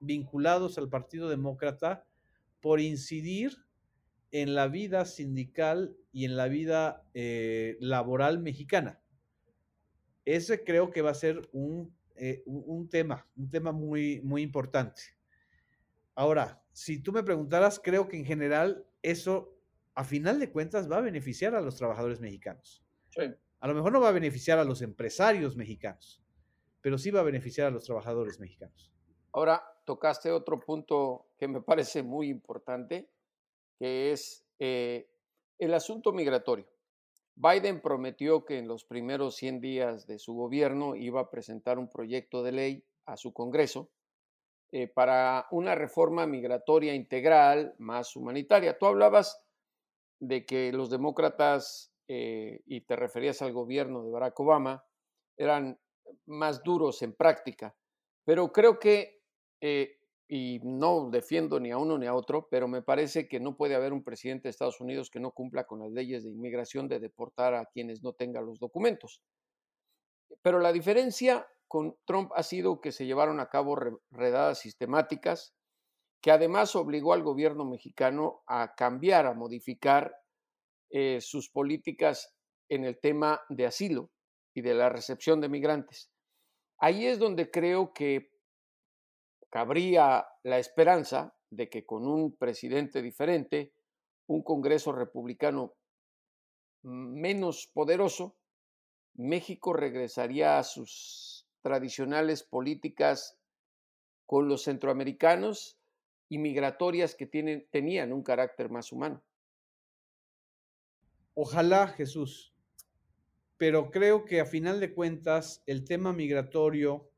vinculados 0.00 0.76
al 0.76 0.88
Partido 0.88 1.28
Demócrata 1.28 2.04
por 2.60 2.80
incidir 2.80 3.64
en 4.32 4.56
la 4.56 4.66
vida 4.66 5.04
sindical 5.04 5.96
y 6.10 6.24
en 6.24 6.36
la 6.36 6.48
vida 6.48 7.06
eh, 7.14 7.76
laboral 7.78 8.40
mexicana. 8.40 9.00
Ese 10.24 10.64
creo 10.64 10.90
que 10.90 11.02
va 11.02 11.12
a 11.12 11.14
ser 11.14 11.48
un, 11.52 11.94
eh, 12.16 12.42
un 12.44 12.88
tema, 12.88 13.24
un 13.36 13.48
tema 13.48 13.70
muy, 13.70 14.20
muy 14.22 14.42
importante. 14.42 15.02
Ahora, 16.16 16.60
si 16.72 16.98
tú 16.98 17.12
me 17.12 17.22
preguntaras, 17.22 17.80
creo 17.80 18.08
que 18.08 18.16
en 18.16 18.24
general 18.24 18.84
eso, 19.02 19.58
a 19.94 20.04
final 20.04 20.38
de 20.38 20.50
cuentas, 20.50 20.90
va 20.90 20.98
a 20.98 21.02
beneficiar 21.02 21.54
a 21.54 21.60
los 21.60 21.76
trabajadores 21.76 22.20
mexicanos. 22.20 22.84
A 23.60 23.68
lo 23.68 23.74
mejor 23.74 23.92
no 23.92 24.00
va 24.00 24.08
a 24.08 24.12
beneficiar 24.12 24.58
a 24.58 24.64
los 24.64 24.82
empresarios 24.82 25.56
mexicanos, 25.56 26.22
pero 26.80 26.98
sí 26.98 27.10
va 27.10 27.20
a 27.20 27.24
beneficiar 27.24 27.68
a 27.68 27.70
los 27.70 27.84
trabajadores 27.84 28.40
mexicanos. 28.40 28.92
Ahora, 29.32 29.62
tocaste 29.84 30.30
otro 30.30 30.60
punto 30.60 31.26
que 31.38 31.48
me 31.48 31.60
parece 31.62 32.02
muy 32.02 32.28
importante, 32.28 33.10
que 33.78 34.12
es 34.12 34.44
eh, 34.58 35.08
el 35.58 35.74
asunto 35.74 36.12
migratorio. 36.12 36.66
Biden 37.34 37.80
prometió 37.80 38.44
que 38.44 38.58
en 38.58 38.68
los 38.68 38.84
primeros 38.84 39.36
100 39.36 39.60
días 39.60 40.06
de 40.06 40.18
su 40.18 40.34
gobierno 40.34 40.96
iba 40.96 41.20
a 41.20 41.30
presentar 41.30 41.78
un 41.78 41.88
proyecto 41.88 42.42
de 42.42 42.52
ley 42.52 42.84
a 43.06 43.16
su 43.16 43.32
Congreso 43.32 43.90
eh, 44.74 44.88
para 44.88 45.46
una 45.50 45.74
reforma 45.74 46.26
migratoria 46.26 46.94
integral 46.94 47.74
más 47.76 48.16
humanitaria. 48.16 48.78
Tú 48.78 48.86
hablabas 48.86 49.38
de 50.18 50.46
que 50.46 50.72
los 50.72 50.88
demócratas, 50.88 51.92
eh, 52.08 52.62
y 52.64 52.80
te 52.80 52.96
referías 52.96 53.42
al 53.42 53.52
gobierno 53.52 54.02
de 54.02 54.10
Barack 54.10 54.40
Obama, 54.40 54.82
eran 55.36 55.78
más 56.24 56.62
duros 56.62 57.02
en 57.02 57.12
práctica, 57.12 57.76
pero 58.24 58.50
creo 58.50 58.78
que, 58.78 59.20
eh, 59.60 59.98
y 60.26 60.60
no 60.62 61.10
defiendo 61.10 61.60
ni 61.60 61.70
a 61.70 61.76
uno 61.76 61.98
ni 61.98 62.06
a 62.06 62.14
otro, 62.14 62.48
pero 62.50 62.66
me 62.66 62.80
parece 62.80 63.28
que 63.28 63.40
no 63.40 63.58
puede 63.58 63.74
haber 63.74 63.92
un 63.92 64.02
presidente 64.02 64.44
de 64.44 64.52
Estados 64.52 64.80
Unidos 64.80 65.10
que 65.10 65.20
no 65.20 65.32
cumpla 65.32 65.64
con 65.64 65.80
las 65.80 65.92
leyes 65.92 66.24
de 66.24 66.30
inmigración 66.30 66.88
de 66.88 66.98
deportar 66.98 67.52
a 67.54 67.66
quienes 67.66 68.02
no 68.02 68.14
tengan 68.14 68.46
los 68.46 68.58
documentos. 68.58 69.20
Pero 70.40 70.60
la 70.60 70.72
diferencia 70.72 71.46
con 71.72 71.96
Trump 72.04 72.30
ha 72.36 72.42
sido 72.42 72.82
que 72.82 72.92
se 72.92 73.06
llevaron 73.06 73.40
a 73.40 73.48
cabo 73.48 73.78
redadas 74.10 74.58
sistemáticas, 74.58 75.54
que 76.20 76.30
además 76.30 76.76
obligó 76.76 77.14
al 77.14 77.22
gobierno 77.22 77.64
mexicano 77.64 78.42
a 78.46 78.74
cambiar, 78.74 79.24
a 79.24 79.32
modificar 79.32 80.14
eh, 80.90 81.22
sus 81.22 81.48
políticas 81.48 82.36
en 82.68 82.84
el 82.84 83.00
tema 83.00 83.40
de 83.48 83.64
asilo 83.64 84.10
y 84.54 84.60
de 84.60 84.74
la 84.74 84.90
recepción 84.90 85.40
de 85.40 85.48
migrantes. 85.48 86.12
Ahí 86.76 87.06
es 87.06 87.18
donde 87.18 87.50
creo 87.50 87.94
que 87.94 88.32
cabría 89.48 90.26
la 90.42 90.58
esperanza 90.58 91.34
de 91.48 91.70
que 91.70 91.86
con 91.86 92.06
un 92.06 92.36
presidente 92.36 93.00
diferente, 93.00 93.72
un 94.26 94.42
Congreso 94.42 94.92
republicano 94.92 95.72
menos 96.82 97.70
poderoso, 97.72 98.36
México 99.14 99.72
regresaría 99.72 100.58
a 100.58 100.64
sus 100.64 101.31
tradicionales 101.62 102.42
políticas 102.42 103.38
con 104.26 104.48
los 104.48 104.64
centroamericanos 104.64 105.78
y 106.28 106.38
migratorias 106.38 107.14
que 107.14 107.26
tienen, 107.26 107.66
tenían 107.70 108.12
un 108.12 108.22
carácter 108.22 108.70
más 108.70 108.92
humano. 108.92 109.22
Ojalá, 111.34 111.88
Jesús, 111.88 112.52
pero 113.56 113.90
creo 113.90 114.24
que 114.24 114.40
a 114.40 114.44
final 114.44 114.80
de 114.80 114.92
cuentas 114.92 115.62
el 115.66 115.84
tema 115.84 116.12
migratorio 116.12 117.10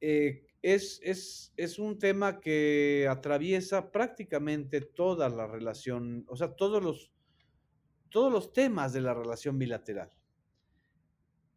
eh, 0.00 0.46
es, 0.60 1.00
es, 1.02 1.52
es, 1.56 1.78
un 1.78 1.98
tema 1.98 2.40
que 2.40 3.06
atraviesa 3.08 3.92
prácticamente 3.92 4.80
toda 4.80 5.28
la 5.28 5.46
relación, 5.46 6.24
o 6.28 6.36
sea, 6.36 6.56
todos 6.56 6.82
los, 6.82 7.12
todos 8.08 8.32
los 8.32 8.52
temas 8.52 8.92
de 8.92 9.02
la 9.02 9.14
relación 9.14 9.58
bilateral. 9.58 10.10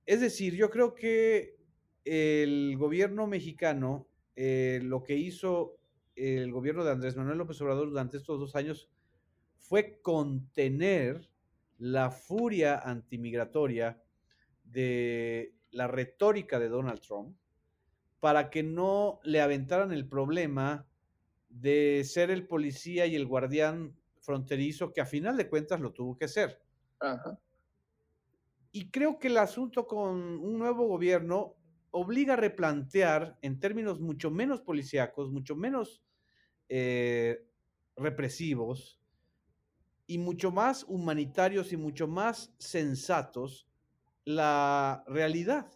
Es 0.07 0.21
decir, 0.21 0.55
yo 0.55 0.69
creo 0.69 0.95
que 0.95 1.57
el 2.05 2.77
gobierno 2.77 3.27
mexicano, 3.27 4.07
eh, 4.37 4.79
lo 4.81 5.03
que 5.03 5.17
hizo 5.17 5.75
el 6.15 6.51
gobierno 6.53 6.85
de 6.85 6.91
Andrés 6.91 7.17
Manuel 7.17 7.37
López 7.37 7.61
Obrador 7.61 7.89
durante 7.89 8.15
estos 8.15 8.39
dos 8.39 8.55
años 8.55 8.89
fue 9.57 9.99
contener 10.01 11.29
la 11.77 12.09
furia 12.09 12.79
antimigratoria 12.79 14.01
de 14.63 15.53
la 15.71 15.87
retórica 15.87 16.57
de 16.57 16.69
Donald 16.69 17.01
Trump 17.01 17.37
para 18.21 18.49
que 18.49 18.63
no 18.63 19.19
le 19.23 19.41
aventaran 19.41 19.91
el 19.91 20.07
problema 20.07 20.87
de 21.49 22.03
ser 22.05 22.31
el 22.31 22.47
policía 22.47 23.05
y 23.07 23.15
el 23.17 23.27
guardián 23.27 23.97
fronterizo 24.21 24.93
que 24.93 25.01
a 25.01 25.05
final 25.05 25.35
de 25.35 25.49
cuentas 25.49 25.81
lo 25.81 25.91
tuvo 25.91 26.17
que 26.17 26.29
ser. 26.29 26.61
Ajá. 26.99 27.37
Y 28.71 28.89
creo 28.89 29.17
que 29.19 29.27
el 29.27 29.37
asunto 29.37 29.87
con 29.87 30.39
un 30.39 30.57
nuevo 30.59 30.87
gobierno 30.87 31.55
obliga 31.91 32.33
a 32.33 32.37
replantear 32.37 33.37
en 33.41 33.59
términos 33.59 33.99
mucho 33.99 34.29
menos 34.29 34.61
policíacos, 34.61 35.31
mucho 35.31 35.55
menos 35.55 36.03
eh, 36.69 37.45
represivos 37.95 38.99
y 40.05 40.17
mucho 40.17 40.51
más 40.51 40.85
humanitarios 40.87 41.73
y 41.73 41.77
mucho 41.77 42.07
más 42.07 42.53
sensatos 42.57 43.67
la 44.25 45.03
realidad. 45.07 45.71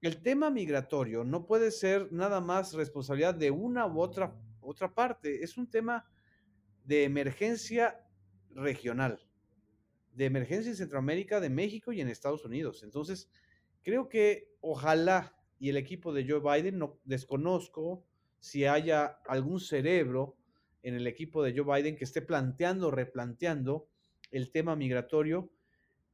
El 0.00 0.22
tema 0.22 0.50
migratorio 0.50 1.24
no 1.24 1.44
puede 1.46 1.70
ser 1.70 2.12
nada 2.12 2.40
más 2.40 2.72
responsabilidad 2.72 3.34
de 3.34 3.50
una 3.50 3.86
u 3.86 4.00
otra, 4.00 4.34
otra 4.60 4.94
parte, 4.94 5.42
es 5.44 5.58
un 5.58 5.68
tema 5.68 6.08
de 6.84 7.04
emergencia 7.04 8.06
regional, 8.50 9.20
de 10.12 10.24
emergencia 10.24 10.70
en 10.70 10.76
Centroamérica, 10.76 11.40
de 11.40 11.50
México 11.50 11.92
y 11.92 12.00
en 12.00 12.08
Estados 12.08 12.44
Unidos. 12.44 12.82
Entonces, 12.82 13.30
creo 13.82 14.08
que 14.08 14.52
ojalá 14.60 15.34
y 15.60 15.68
el 15.68 15.76
equipo 15.76 16.12
de 16.12 16.26
Joe 16.26 16.40
Biden, 16.40 16.78
no 16.78 16.98
desconozco 17.04 18.02
si 18.40 18.64
haya 18.64 19.20
algún 19.28 19.60
cerebro 19.60 20.34
en 20.82 20.94
el 20.94 21.06
equipo 21.06 21.42
de 21.42 21.54
Joe 21.54 21.82
Biden 21.82 21.96
que 21.96 22.04
esté 22.04 22.22
planteando, 22.22 22.90
replanteando 22.90 23.86
el 24.30 24.50
tema 24.50 24.74
migratorio, 24.74 25.50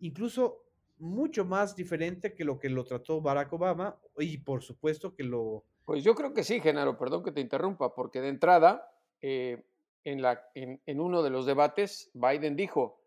incluso 0.00 0.64
mucho 0.98 1.44
más 1.44 1.76
diferente 1.76 2.34
que 2.34 2.44
lo 2.44 2.58
que 2.58 2.68
lo 2.68 2.84
trató 2.84 3.20
Barack 3.20 3.52
Obama 3.52 3.96
y 4.18 4.38
por 4.38 4.62
supuesto 4.62 5.14
que 5.14 5.22
lo... 5.22 5.64
Pues 5.84 6.02
yo 6.02 6.16
creo 6.16 6.34
que 6.34 6.42
sí, 6.42 6.58
Genaro, 6.60 6.98
perdón 6.98 7.22
que 7.22 7.30
te 7.30 7.40
interrumpa, 7.40 7.94
porque 7.94 8.20
de 8.20 8.30
entrada, 8.30 8.90
eh, 9.22 9.62
en, 10.02 10.22
la, 10.22 10.50
en, 10.54 10.80
en, 10.84 11.00
uno 11.00 11.22
de 11.22 11.30
los 11.30 11.46
debates, 11.46 12.10
Biden 12.14 12.56
dijo, 12.56 13.00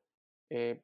eh, 0.49 0.81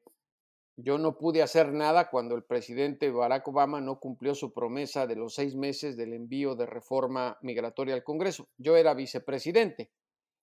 yo 0.78 0.98
no 0.98 1.18
pude 1.18 1.42
hacer 1.42 1.72
nada 1.72 2.10
cuando 2.10 2.36
el 2.36 2.44
presidente 2.44 3.10
Barack 3.10 3.48
Obama 3.48 3.80
no 3.80 4.00
cumplió 4.00 4.36
su 4.36 4.54
promesa 4.54 5.08
de 5.08 5.16
los 5.16 5.34
seis 5.36 5.56
meses 5.56 5.96
del 5.96 6.14
envío 6.14 6.56
de 6.56 6.66
reforma 6.66 7.38
migratoria 7.42 7.96
al 7.96 8.04
Congreso. 8.04 8.50
Yo 8.58 8.76
era 8.76 8.94
vicepresidente, 8.94 9.90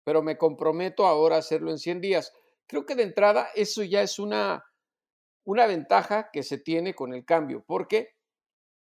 pero 0.04 0.22
me 0.22 0.36
comprometo 0.36 1.06
ahora 1.06 1.36
a 1.36 1.38
hacerlo 1.38 1.70
en 1.70 1.78
100 1.78 2.00
días. 2.02 2.32
Creo 2.66 2.84
que 2.84 2.96
de 2.96 3.04
entrada 3.04 3.48
eso 3.54 3.82
ya 3.82 4.02
es 4.02 4.18
una, 4.18 4.64
una 5.44 5.66
ventaja 5.66 6.30
que 6.30 6.42
se 6.42 6.58
tiene 6.58 6.94
con 6.94 7.14
el 7.14 7.24
cambio, 7.24 7.64
porque 7.66 8.10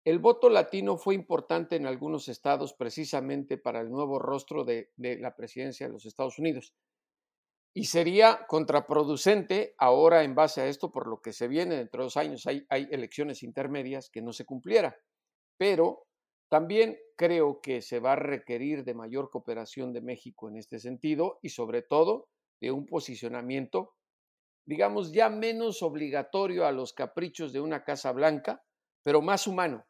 el 0.03 0.19
voto 0.19 0.50
latino 0.50 0.98
fue 0.98 1.15
importante 1.15 1.77
en 1.77 1.86
algunos 1.86 2.27
estados 2.27 2.74
precisamente 2.74 3.57
para 3.57 3.79
el 3.79 3.89
nuevo 3.89 4.19
rostro 4.19 4.65
de, 4.65 4.91
de 4.98 5.17
la 5.17 5.38
presidencia 5.38 5.88
de 5.88 5.93
los 5.93 6.05
Estados 6.05 6.38
Unidos. 6.38 6.74
Y 7.79 7.86
sería 7.86 8.45
contraproducente 8.45 9.74
ahora 9.77 10.25
en 10.25 10.36
base 10.36 10.59
a 10.59 10.67
esto, 10.67 10.91
por 10.91 11.07
lo 11.07 11.21
que 11.21 11.31
se 11.31 11.48
viene 11.48 11.77
dentro 11.77 12.01
de 12.01 12.07
dos 12.07 12.17
años, 12.17 12.45
hay, 12.45 12.65
hay 12.67 12.89
elecciones 12.91 13.41
intermedias 13.41 14.09
que 14.09 14.21
no 14.21 14.33
se 14.33 14.43
cumpliera. 14.43 14.98
Pero 15.55 16.05
también 16.50 16.98
creo 17.15 17.62
que 17.62 17.81
se 17.81 18.01
va 18.01 18.12
a 18.12 18.15
requerir 18.17 18.83
de 18.83 18.93
mayor 18.93 19.29
cooperación 19.29 19.93
de 19.93 20.01
México 20.01 20.50
en 20.50 20.57
este 20.57 20.77
sentido 20.77 21.39
y 21.41 21.51
sobre 21.51 21.81
todo 21.81 22.27
de 22.59 22.71
un 22.71 22.86
posicionamiento, 22.86 23.93
digamos, 24.65 25.13
ya 25.13 25.29
menos 25.29 25.81
obligatorio 25.81 26.65
a 26.65 26.73
los 26.73 26.91
caprichos 26.91 27.53
de 27.53 27.62
una 27.62 27.86
Casa 27.86 28.12
Blanca, 28.12 28.62
pero 29.03 29.21
más 29.21 29.47
humano. 29.47 29.86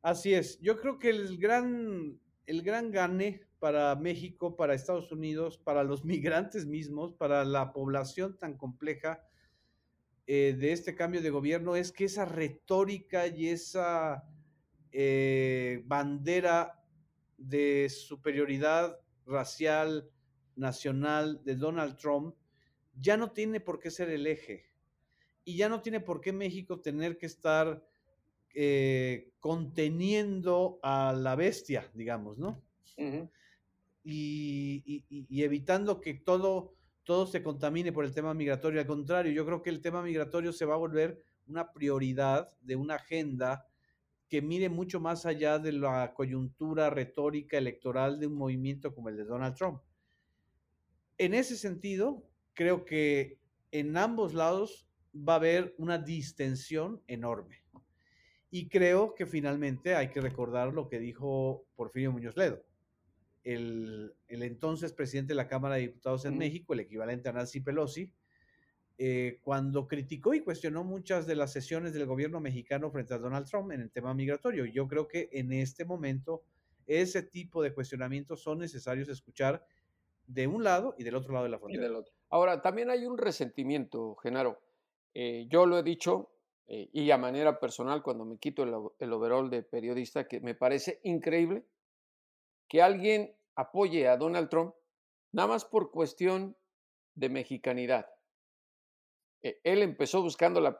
Así 0.00 0.32
es. 0.32 0.58
Yo 0.62 0.78
creo 0.78 0.98
que 0.98 1.10
el 1.10 1.36
gran, 1.36 2.18
el 2.46 2.62
gran 2.62 2.90
gane 2.90 3.49
para 3.60 3.94
México, 3.94 4.56
para 4.56 4.74
Estados 4.74 5.12
Unidos, 5.12 5.58
para 5.58 5.84
los 5.84 6.04
migrantes 6.04 6.66
mismos, 6.66 7.12
para 7.12 7.44
la 7.44 7.72
población 7.72 8.36
tan 8.36 8.56
compleja 8.56 9.22
eh, 10.26 10.56
de 10.58 10.72
este 10.72 10.94
cambio 10.94 11.22
de 11.22 11.30
gobierno, 11.30 11.76
es 11.76 11.92
que 11.92 12.04
esa 12.04 12.24
retórica 12.24 13.26
y 13.26 13.48
esa 13.48 14.24
eh, 14.92 15.82
bandera 15.86 16.82
de 17.36 17.88
superioridad 17.88 18.98
racial, 19.26 20.10
nacional 20.56 21.42
de 21.44 21.56
Donald 21.56 21.96
Trump, 21.96 22.34
ya 22.94 23.16
no 23.16 23.30
tiene 23.30 23.60
por 23.60 23.78
qué 23.78 23.90
ser 23.90 24.10
el 24.10 24.26
eje. 24.26 24.66
Y 25.44 25.56
ya 25.56 25.68
no 25.68 25.80
tiene 25.80 26.00
por 26.00 26.20
qué 26.20 26.32
México 26.32 26.80
tener 26.80 27.16
que 27.16 27.26
estar 27.26 27.82
eh, 28.54 29.32
conteniendo 29.40 30.78
a 30.82 31.12
la 31.12 31.34
bestia, 31.34 31.90
digamos, 31.94 32.38
¿no? 32.38 32.62
Y, 34.02 35.04
evitando 35.42 36.00
que 36.00 36.14
todo, 36.14 36.74
todo 37.04 37.26
se 37.26 37.42
contamine 37.42 37.92
por 37.92 38.04
el 38.04 38.14
tema 38.14 38.34
migratorio. 38.34 38.80
Al 38.80 38.86
contrario, 38.86 39.32
yo 39.32 39.44
creo 39.44 39.62
que 39.62 39.70
el 39.70 39.80
tema 39.80 40.02
migratorio 40.02 40.52
se 40.52 40.64
va 40.64 40.74
a 40.74 40.78
volver 40.78 41.22
una 41.46 41.72
prioridad 41.72 42.50
de 42.60 42.76
una 42.76 42.94
agenda 42.96 43.66
que 44.28 44.40
mire 44.40 44.68
mucho 44.68 45.00
más 45.00 45.26
allá 45.26 45.58
de 45.58 45.72
la 45.72 46.14
coyuntura 46.14 46.88
retórica 46.88 47.58
electoral 47.58 48.20
de 48.20 48.28
un 48.28 48.34
movimiento 48.34 48.94
como 48.94 49.08
el 49.08 49.16
de 49.16 49.24
Donald 49.24 49.56
Trump. 49.56 49.82
En 51.18 51.34
ese 51.34 51.56
sentido, 51.56 52.22
creo 52.54 52.84
que 52.84 53.38
en 53.72 53.96
ambos 53.96 54.32
lados 54.32 54.86
va 55.14 55.34
a 55.34 55.36
haber 55.36 55.74
una 55.78 55.98
distensión 55.98 57.02
enorme. 57.08 57.64
Y 58.52 58.68
creo 58.68 59.14
que 59.14 59.26
finalmente 59.26 59.94
hay 59.94 60.10
que 60.10 60.20
recordar 60.20 60.72
lo 60.72 60.88
que 60.88 60.98
dijo 60.98 61.66
Porfirio 61.74 62.12
Muñoz 62.12 62.36
Ledo 62.36 62.64
el, 63.44 64.14
entonces 64.28 64.92
presidente 64.92 65.32
de 65.32 65.36
la 65.36 65.48
Cámara 65.48 65.76
de 65.76 65.82
Diputados 65.82 66.24
en 66.24 66.36
México, 66.36 66.72
el 66.72 66.80
equivalente 66.80 67.28
a 67.28 67.32
Nancy 67.32 67.60
Pelosi, 67.60 68.12
eh, 68.98 69.38
cuando 69.42 69.88
criticó 69.88 70.34
y 70.34 70.40
cuestionó 70.40 70.84
muchas 70.84 71.26
de 71.26 71.34
las 71.34 71.52
sesiones 71.52 71.94
del 71.94 72.04
gobierno 72.04 72.38
mexicano 72.38 72.90
frente 72.90 73.14
a 73.14 73.18
Donald 73.18 73.48
Trump 73.48 73.72
en 73.72 73.80
el 73.80 73.90
tema 73.90 74.12
migratorio. 74.12 74.66
Yo 74.66 74.86
creo 74.88 75.08
que 75.08 75.30
en 75.32 75.52
este 75.52 75.86
momento 75.86 76.42
ese 76.86 77.22
tipo 77.22 77.62
de 77.62 77.72
cuestionamientos 77.72 78.42
son 78.42 78.58
necesarios 78.58 79.08
escuchar 79.08 79.64
de 80.26 80.46
un 80.46 80.62
lado 80.62 80.94
y 80.98 81.04
del 81.04 81.14
otro 81.14 81.32
lado 81.32 81.44
de 81.44 81.50
la 81.50 81.58
frontera. 81.58 81.88
Ahora, 82.28 82.60
también 82.60 82.90
hay 82.90 83.06
un 83.06 83.16
resentimiento, 83.16 84.16
Genaro. 84.16 84.60
Eh, 85.14 85.46
yo 85.48 85.64
lo 85.66 85.78
he 85.78 85.82
dicho 85.82 86.30
eh, 86.66 86.90
y 86.92 87.10
a 87.10 87.16
manera 87.16 87.58
personal 87.58 88.02
cuando 88.02 88.24
me 88.24 88.38
quito 88.38 88.62
el, 88.62 88.74
el 88.98 89.12
overall 89.12 89.48
de 89.48 89.62
periodista, 89.62 90.28
que 90.28 90.40
me 90.40 90.54
parece 90.54 91.00
increíble 91.04 91.64
que 92.70 92.80
alguien 92.80 93.36
apoye 93.56 94.08
a 94.08 94.16
Donald 94.16 94.48
Trump 94.48 94.74
nada 95.32 95.48
más 95.48 95.64
por 95.64 95.90
cuestión 95.90 96.56
de 97.16 97.28
mexicanidad. 97.28 98.06
E, 99.42 99.60
él 99.64 99.82
empezó 99.82 100.22
buscando 100.22 100.60
la, 100.60 100.78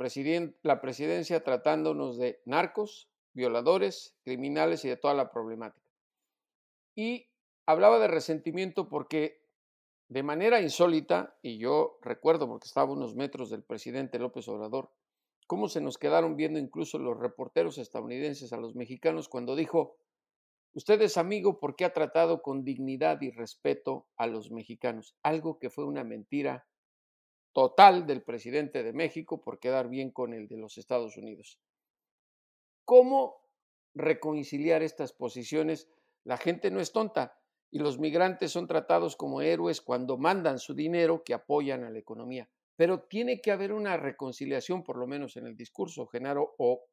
la 0.62 0.80
presidencia 0.80 1.42
tratándonos 1.42 2.16
de 2.16 2.40
narcos, 2.46 3.10
violadores, 3.32 4.16
criminales 4.22 4.84
y 4.84 4.88
de 4.88 4.96
toda 4.96 5.14
la 5.14 5.30
problemática. 5.30 5.84
Y 6.94 7.28
hablaba 7.66 7.98
de 7.98 8.08
resentimiento 8.08 8.88
porque 8.88 9.40
de 10.08 10.22
manera 10.22 10.60
insólita, 10.60 11.36
y 11.42 11.58
yo 11.58 11.98
recuerdo 12.02 12.48
porque 12.48 12.66
estaba 12.66 12.90
a 12.90 12.94
unos 12.94 13.16
metros 13.16 13.50
del 13.50 13.64
presidente 13.64 14.18
López 14.20 14.46
Obrador, 14.48 14.92
cómo 15.48 15.68
se 15.68 15.80
nos 15.80 15.98
quedaron 15.98 16.36
viendo 16.36 16.60
incluso 16.60 17.00
los 17.00 17.18
reporteros 17.18 17.78
estadounidenses 17.78 18.52
a 18.52 18.58
los 18.58 18.76
mexicanos 18.76 19.28
cuando 19.28 19.56
dijo, 19.56 19.96
Usted 20.72 21.02
es 21.02 21.16
amigo 21.16 21.58
porque 21.58 21.84
ha 21.84 21.92
tratado 21.92 22.42
con 22.42 22.64
dignidad 22.64 23.20
y 23.22 23.30
respeto 23.30 24.06
a 24.16 24.26
los 24.26 24.52
mexicanos, 24.52 25.16
algo 25.22 25.58
que 25.58 25.68
fue 25.68 25.84
una 25.84 26.04
mentira 26.04 26.66
total 27.52 28.06
del 28.06 28.22
presidente 28.22 28.84
de 28.84 28.92
México 28.92 29.40
por 29.40 29.58
quedar 29.58 29.88
bien 29.88 30.12
con 30.12 30.32
el 30.32 30.46
de 30.46 30.56
los 30.56 30.78
Estados 30.78 31.16
Unidos. 31.16 31.58
¿Cómo 32.84 33.40
reconciliar 33.94 34.82
estas 34.82 35.12
posiciones? 35.12 35.88
La 36.24 36.36
gente 36.36 36.70
no 36.70 36.80
es 36.80 36.92
tonta 36.92 37.36
y 37.72 37.80
los 37.80 37.98
migrantes 37.98 38.52
son 38.52 38.68
tratados 38.68 39.16
como 39.16 39.42
héroes 39.42 39.80
cuando 39.80 40.18
mandan 40.18 40.58
su 40.58 40.74
dinero 40.74 41.24
que 41.24 41.34
apoyan 41.34 41.84
a 41.84 41.90
la 41.90 41.98
economía. 41.98 42.48
Pero 42.76 43.02
tiene 43.02 43.40
que 43.40 43.50
haber 43.50 43.72
una 43.72 43.96
reconciliación, 43.96 44.82
por 44.82 44.96
lo 44.96 45.06
menos 45.06 45.36
en 45.36 45.46
el 45.46 45.56
discurso, 45.56 46.06
Genaro, 46.06 46.54
o 46.58 46.84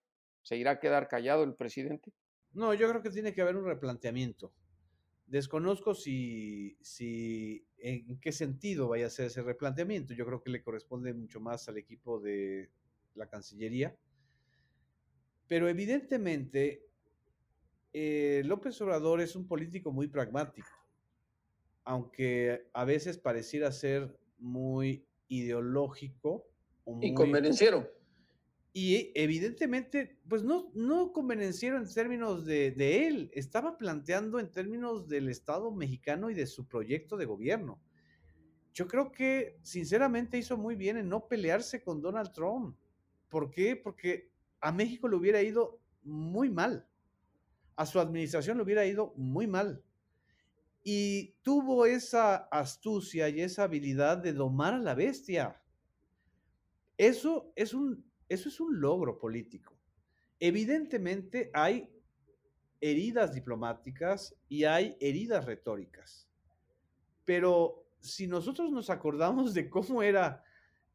se 0.42 0.58
irá 0.58 0.72
a 0.72 0.80
quedar 0.80 1.08
callado 1.08 1.44
el 1.44 1.56
presidente. 1.56 2.12
No, 2.58 2.74
yo 2.74 2.90
creo 2.90 3.04
que 3.04 3.12
tiene 3.12 3.36
que 3.36 3.42
haber 3.44 3.56
un 3.56 3.66
replanteamiento. 3.66 4.52
Desconozco 5.28 5.94
si, 5.94 6.76
si 6.82 7.64
en 7.78 8.20
qué 8.20 8.32
sentido 8.32 8.88
vaya 8.88 9.06
a 9.06 9.12
ser 9.12 9.28
ese 9.28 9.44
replanteamiento. 9.44 10.16
Yo 10.16 10.26
creo 10.26 10.42
que 10.42 10.50
le 10.50 10.64
corresponde 10.64 11.14
mucho 11.14 11.40
más 11.40 11.70
al 11.70 11.78
equipo 11.78 12.20
de 12.20 12.72
la 13.14 13.28
Cancillería. 13.28 13.96
Pero 15.48 15.70
evidentemente, 15.70 16.84
eh, 17.94 18.42
López 18.44 18.82
Obrador 18.82 19.22
es 19.22 19.36
un 19.36 19.48
político 19.48 19.92
muy 19.92 20.08
pragmático, 20.08 20.68
aunque 21.84 22.70
a 22.74 22.86
veces 22.86 23.20
pareciera 23.20 23.72
ser 23.72 24.18
muy 24.40 25.06
ideológico. 25.28 26.48
O 26.86 26.96
muy, 26.96 27.10
y 27.10 27.14
convenenciero 27.14 27.97
y 28.80 29.12
evidentemente, 29.16 30.20
pues 30.30 30.44
no, 30.44 30.70
no 30.76 31.12
en 31.16 31.94
términos 31.96 32.46
de, 32.46 32.70
de, 32.70 33.08
él, 33.08 33.32
estaba 33.34 33.76
planteando 33.76 34.40
en 34.40 34.52
términos 34.52 35.08
del 35.08 35.30
Estado 35.30 35.72
mexicano 35.72 36.30
y 36.30 36.36
de 36.36 36.46
su 36.46 36.68
proyecto 36.68 37.18
de 37.18 37.26
gobierno. 37.26 37.82
Yo 38.76 38.88
creo 38.88 39.12
que 39.12 39.58
sinceramente 39.64 40.38
hizo 40.38 40.58
muy 40.58 40.76
bien 40.76 40.98
en 40.98 41.10
no 41.10 41.28
pelearse 41.28 41.82
con 41.82 42.04
Donald 42.04 42.32
Trump. 42.34 42.78
¿Por 43.30 43.50
qué? 43.50 43.76
Porque 43.76 44.30
a 44.62 44.72
México 44.72 45.08
le 45.08 45.16
hubiera 45.16 45.42
ido 45.42 45.80
muy 46.04 46.48
mal. 46.52 46.88
A 47.78 47.88
su 47.88 48.00
administración 48.00 48.58
le 48.58 48.64
hubiera 48.64 48.86
ido 48.86 49.12
muy 49.16 49.48
mal. 49.48 49.84
Y 50.84 51.34
tuvo 51.42 51.88
esa 51.88 52.36
astucia 52.36 53.28
y 53.28 53.42
esa 53.42 53.64
habilidad 53.64 54.20
de 54.20 54.34
domar 54.34 54.76
a 54.76 54.78
la 54.78 54.94
bestia. 54.94 55.60
Eso 56.96 57.52
es 57.56 57.74
un, 57.74 58.07
eso 58.30 58.50
es 58.50 58.60
un 58.60 58.80
logro 58.80 59.18
político. 59.18 59.78
Evidentemente 60.40 61.50
hay 61.54 61.90
heridas 62.80 63.34
diplomáticas 63.34 64.36
y 64.48 64.66
hay 64.66 64.96
heridas 65.00 65.46
retóricas. 65.46 66.28
Pero 67.26 67.88
si 68.00 68.28
nosotros 68.28 68.72
nos 68.72 68.90
acordamos 68.90 69.54
de 69.54 69.70
cómo 69.70 70.04
era 70.04 70.44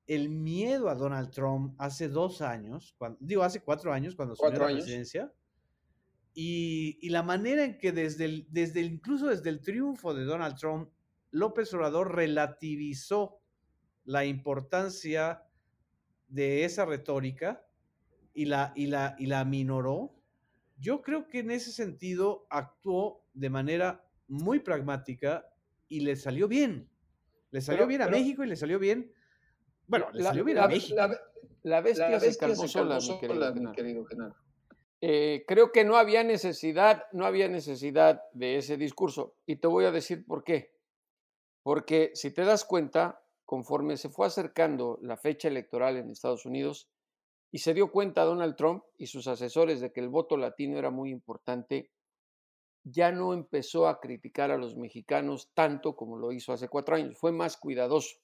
el 0.07 0.29
miedo 0.29 0.89
a 0.89 0.95
Donald 0.95 1.31
Trump 1.31 1.75
hace 1.79 2.09
dos 2.09 2.43
años, 2.43 2.95
cuando, 2.99 3.19
digo, 3.21 3.43
hace 3.43 3.61
cuatro 3.61 3.93
años, 3.93 4.15
cuando 4.15 4.35
asumió 4.35 4.59
la 4.59 4.67
presidencia, 4.67 5.33
y, 6.35 7.09
la 7.11 7.23
manera 7.23 7.65
en 7.65 7.77
que 7.77 7.93
desde, 7.93 8.25
el, 8.25 8.47
desde 8.51 8.81
incluso 8.81 9.27
desde 9.27 9.51
el 9.51 9.61
triunfo 9.61 10.15
de 10.15 10.25
Donald 10.25 10.57
Trump, 10.57 10.89
López 11.31 11.73
Obrador 11.75 12.15
relativizó 12.15 13.41
la 14.05 14.25
importancia 14.25 15.45
de 16.33 16.65
esa 16.65 16.87
retórica 16.87 17.65
y 18.33 18.47
la, 18.47 18.73
y 18.75 18.87
la, 18.87 19.15
y 19.19 19.27
la 19.27 19.45
minoró, 19.45 20.15
yo 20.79 21.03
creo 21.03 21.29
que 21.29 21.41
en 21.41 21.51
ese 21.51 21.71
sentido 21.71 22.47
actuó 22.49 23.23
de 23.35 23.51
manera 23.51 24.05
muy 24.29 24.61
pragmática 24.61 25.47
y 25.89 26.01
le 26.01 26.17
salió 26.17 26.49
bien. 26.49 26.89
Le 27.51 27.61
salió 27.61 27.87
bien 27.87 28.01
a 28.01 28.09
México 28.09 28.43
y 28.43 28.49
le 28.49 28.57
salió 28.57 28.79
bien. 28.79 29.13
Bueno, 29.87 30.07
le 30.13 30.23
salió 30.23 30.43
bien 30.43 30.59
a 30.59 30.69
México. 30.69 30.97
La, 31.65 31.81
bestia, 31.83 32.19
se 32.19 32.37
calmó 32.39 32.67
sola, 32.67 32.99
mi 32.99 33.73
querido, 33.73 34.05
Genaro. 34.07 34.35
Eh, 35.03 35.45
creo 35.47 35.71
que 35.71 35.85
no 35.85 35.97
había 35.97 36.25
necesidad, 36.25 37.05
no 37.13 37.27
había 37.27 37.49
necesidad 37.49 38.23
de 38.33 38.57
ese 38.57 38.79
discurso. 38.79 39.37
Y 39.45 39.57
te 39.57 39.67
voy 39.67 39.85
a 39.85 39.91
decir 39.91 40.25
por 40.25 40.45
qué. 40.45 40.75
Porque 41.63 42.11
si 42.15 42.31
te 42.31 42.45
das 42.45 42.65
cuenta, 42.65 43.22
conforme 43.53 43.99
se 43.99 44.09
fue 44.09 44.27
acercando 44.29 44.99
la 45.03 45.19
fecha 45.19 45.47
electoral 45.47 45.99
en 45.99 46.11
Estados 46.11 46.47
Unidos 46.47 46.89
y 47.51 47.59
se 47.59 47.75
dio 47.75 47.93
cuenta 47.93 48.25
Donald 48.25 48.57
Trump 48.57 48.83
y 48.97 49.09
sus 49.09 49.29
asesores 49.29 49.79
de 49.83 49.93
que 49.93 50.01
el 50.01 50.09
voto 50.09 50.39
latino 50.39 50.79
era 50.79 50.91
muy 50.91 51.11
importante, 51.11 51.91
ya 52.83 53.13
no 53.13 53.35
empezó 53.35 53.89
a 53.89 54.01
criticar 54.01 54.51
a 54.51 54.57
los 54.57 54.75
mexicanos 54.75 55.51
tanto 55.53 55.95
como 55.97 56.17
lo 56.17 56.33
hizo 56.33 56.55
hace 56.55 56.71
cuatro 56.71 56.97
años. 56.97 57.19
Fue 57.19 57.31
más 57.31 57.59
cuidadoso, 57.59 58.17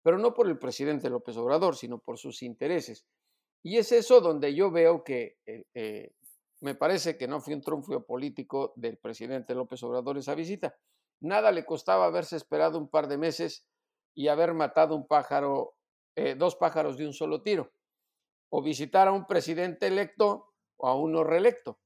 pero 0.00 0.16
no 0.16 0.32
por 0.32 0.48
el 0.48 0.58
presidente 0.58 1.10
López 1.10 1.36
Obrador, 1.36 1.76
sino 1.76 1.98
por 1.98 2.16
sus 2.16 2.42
intereses. 2.42 3.04
Y 3.62 3.76
es 3.76 3.92
eso 3.92 4.22
donde 4.22 4.54
yo 4.54 4.70
veo 4.70 5.04
que 5.04 5.36
eh, 5.44 5.64
eh, 5.74 6.14
me 6.62 6.74
parece 6.74 7.18
que 7.18 7.28
no 7.28 7.42
fue 7.42 7.52
un 7.52 7.60
triunfo 7.60 8.02
político 8.06 8.72
del 8.76 8.96
presidente 8.96 9.54
López 9.54 9.82
Obrador 9.82 10.16
esa 10.16 10.34
visita. 10.34 10.74
Nada 11.20 11.52
le 11.52 11.66
costaba 11.66 12.06
haberse 12.06 12.36
esperado 12.36 12.78
un 12.78 12.88
par 12.88 13.08
de 13.08 13.18
meses 13.18 13.66
y 14.14 14.28
haber 14.28 14.54
matado 14.54 14.96
un 14.96 15.06
pájaro, 15.06 15.76
eh, 16.14 16.34
dos 16.34 16.56
pájaros 16.56 16.96
de 16.96 17.06
un 17.06 17.12
solo 17.12 17.42
tiro, 17.42 17.72
o 18.48 18.62
visitar 18.62 19.08
a 19.08 19.12
un 19.12 19.26
presidente 19.26 19.86
electo 19.86 20.52
o 20.76 20.88
a 20.88 20.96
uno 20.96 21.24
reelecto. 21.24 21.78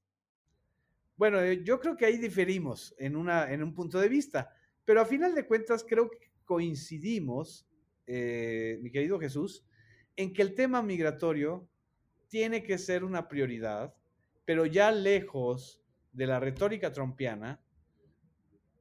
Bueno, 1.16 1.40
eh, 1.40 1.62
yo 1.64 1.78
creo 1.78 1.96
que 1.96 2.06
ahí 2.06 2.18
diferimos 2.18 2.94
en, 2.98 3.16
una, 3.16 3.52
en 3.52 3.62
un 3.62 3.74
punto 3.74 4.00
de 4.00 4.08
vista, 4.08 4.50
pero 4.84 5.00
a 5.00 5.06
final 5.06 5.34
de 5.34 5.46
cuentas 5.46 5.84
creo 5.88 6.10
que 6.10 6.32
coincidimos, 6.44 7.68
eh, 8.06 8.78
mi 8.82 8.90
querido 8.90 9.18
Jesús, 9.18 9.64
en 10.16 10.32
que 10.32 10.42
el 10.42 10.54
tema 10.54 10.82
migratorio 10.82 11.68
tiene 12.28 12.62
que 12.62 12.78
ser 12.78 13.04
una 13.04 13.28
prioridad, 13.28 13.94
pero 14.44 14.66
ya 14.66 14.90
lejos 14.90 15.82
de 16.12 16.26
la 16.26 16.40
retórica 16.40 16.92
trompiana, 16.92 17.60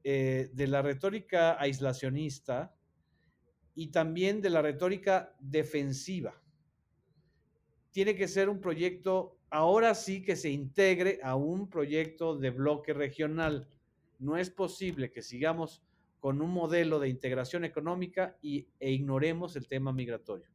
de 0.04 0.68
la 0.68 0.82
retórica 0.82 1.58
aislacionista, 1.62 2.76
y 3.76 3.88
también 3.88 4.42
de 4.42 4.50
la 4.50 4.62
retórica 4.62 5.36
defensiva. 5.40 6.40
Tiene 7.92 8.16
que 8.16 8.28
ser 8.28 8.50
un 8.50 8.60
proyecto, 8.60 9.38
ahora 9.50 9.96
sí 9.96 10.24
que 10.24 10.36
se 10.36 10.50
integre 10.50 11.20
a 11.24 11.36
un 11.36 11.70
proyecto 11.70 12.38
de 12.38 12.50
bloque 12.50 12.94
regional. 12.94 13.68
No 14.20 14.38
es 14.38 14.50
posible 14.50 15.12
que 15.12 15.22
sigamos 15.22 15.84
con 16.20 16.42
un 16.42 16.52
modelo 16.52 17.00
de 17.00 17.10
integración 17.10 17.66
económica 17.66 18.38
y, 18.42 18.68
e 18.80 18.92
ignoremos 18.92 19.56
el 19.56 19.68
tema 19.68 19.92
migratorio. 19.92 20.48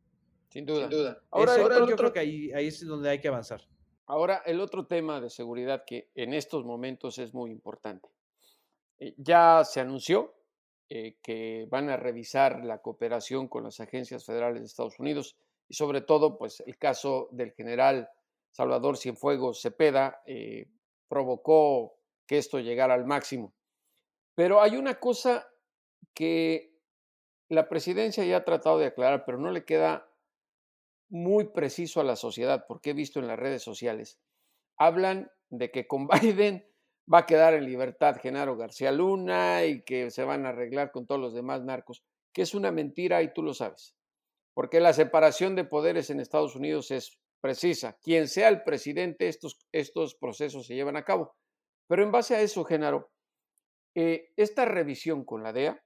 Sin 0.49 0.65
duda. 0.65 1.21
Ahora, 1.31 1.87
yo 1.87 1.97
creo 1.97 2.13
que 2.13 2.19
ahí, 2.19 2.51
ahí 2.53 2.69
es 2.69 2.85
donde 2.87 3.11
hay 3.11 3.21
que 3.21 3.29
avanzar. 3.29 3.61
Ahora, 4.07 4.43
el 4.47 4.61
otro 4.61 4.87
tema 4.87 5.21
de 5.21 5.29
seguridad 5.29 5.85
que 5.87 6.11
en 6.15 6.33
estos 6.33 6.65
momentos 6.65 7.19
es 7.19 7.35
muy 7.35 7.51
importante. 7.51 8.09
Eh, 8.99 9.15
ya 9.19 9.63
se 9.65 9.81
anunció 9.81 10.35
eh, 10.91 11.19
que 11.23 11.67
van 11.71 11.91
a 11.91 11.97
revisar 11.97 12.65
la 12.65 12.81
cooperación 12.81 13.49
con 13.49 13.65
las 13.65 13.81
agencias 13.81 14.25
federales 14.25 14.61
de 14.61 14.67
Estados 14.67 14.99
Unidos 14.99 15.37
y 15.69 15.75
sobre 15.75 16.01
todo, 16.01 16.39
pues 16.39 16.63
el 16.67 16.79
caso 16.79 17.29
del 17.31 17.53
general 17.53 18.09
Salvador 18.53 18.97
Cienfuegos 18.97 19.61
Cepeda 19.61 20.23
eh, 20.27 20.69
provocó 21.09 21.99
que 22.27 22.39
esto 22.39 22.59
llegara 22.59 22.95
al 22.95 23.05
máximo. 23.05 23.55
Pero 24.35 24.63
hay 24.63 24.77
una 24.77 24.99
cosa 24.99 25.49
que 26.15 26.79
la 27.49 27.69
presidencia 27.69 28.25
ya 28.25 28.39
ha 28.39 28.45
tratado 28.45 28.79
de 28.79 28.87
aclarar, 28.87 29.25
pero 29.25 29.39
no 29.39 29.51
le 29.51 29.65
queda 29.65 30.11
muy 31.09 31.47
preciso 31.47 32.01
a 32.01 32.05
la 32.05 32.17
sociedad, 32.17 32.67
porque 32.69 32.91
he 32.91 32.95
visto 32.95 33.19
en 33.21 33.27
las 33.27 33.39
redes 33.39 33.63
sociales, 33.63 34.21
hablan 34.77 35.31
de 35.51 35.71
que 35.71 35.87
con 35.87 36.07
Biden 36.09 36.68
va 37.13 37.19
a 37.19 37.27
quedar 37.27 37.55
en 37.55 37.65
libertad 37.65 38.17
Genaro 38.21 38.57
García 38.57 38.93
Luna 38.93 39.65
y 39.65 39.83
que 39.83 40.11
se 40.11 40.25
van 40.25 40.45
a 40.45 40.51
arreglar 40.51 40.91
con 40.91 41.07
todos 41.07 41.21
los 41.21 41.35
demás 41.35 41.63
narcos, 41.63 42.03
que 42.33 42.43
es 42.43 42.55
una 42.55 42.71
mentira 42.71 43.23
y 43.23 43.33
tú 43.33 43.43
lo 43.43 43.55
sabes. 43.55 43.95
Porque 44.55 44.81
la 44.81 44.93
separación 44.93 45.55
de 45.55 45.65
poderes 45.65 46.11
en 46.11 46.21
Estados 46.21 46.57
Unidos 46.57 46.91
es 46.91 47.19
precisa. 47.41 47.97
Quien 48.03 48.29
sea 48.29 48.49
el 48.49 48.63
presidente, 48.63 49.29
estos, 49.29 49.59
estos 49.73 50.17
procesos 50.17 50.67
se 50.67 50.75
llevan 50.75 50.97
a 50.97 51.05
cabo. 51.05 51.37
Pero 51.87 52.03
en 52.03 52.13
base 52.13 52.35
a 52.35 52.41
eso, 52.41 52.65
Genaro, 52.65 53.11
eh, 53.95 54.33
esta 54.37 54.65
revisión 54.65 55.25
con 55.25 55.43
la 55.43 55.53
DEA 55.53 55.83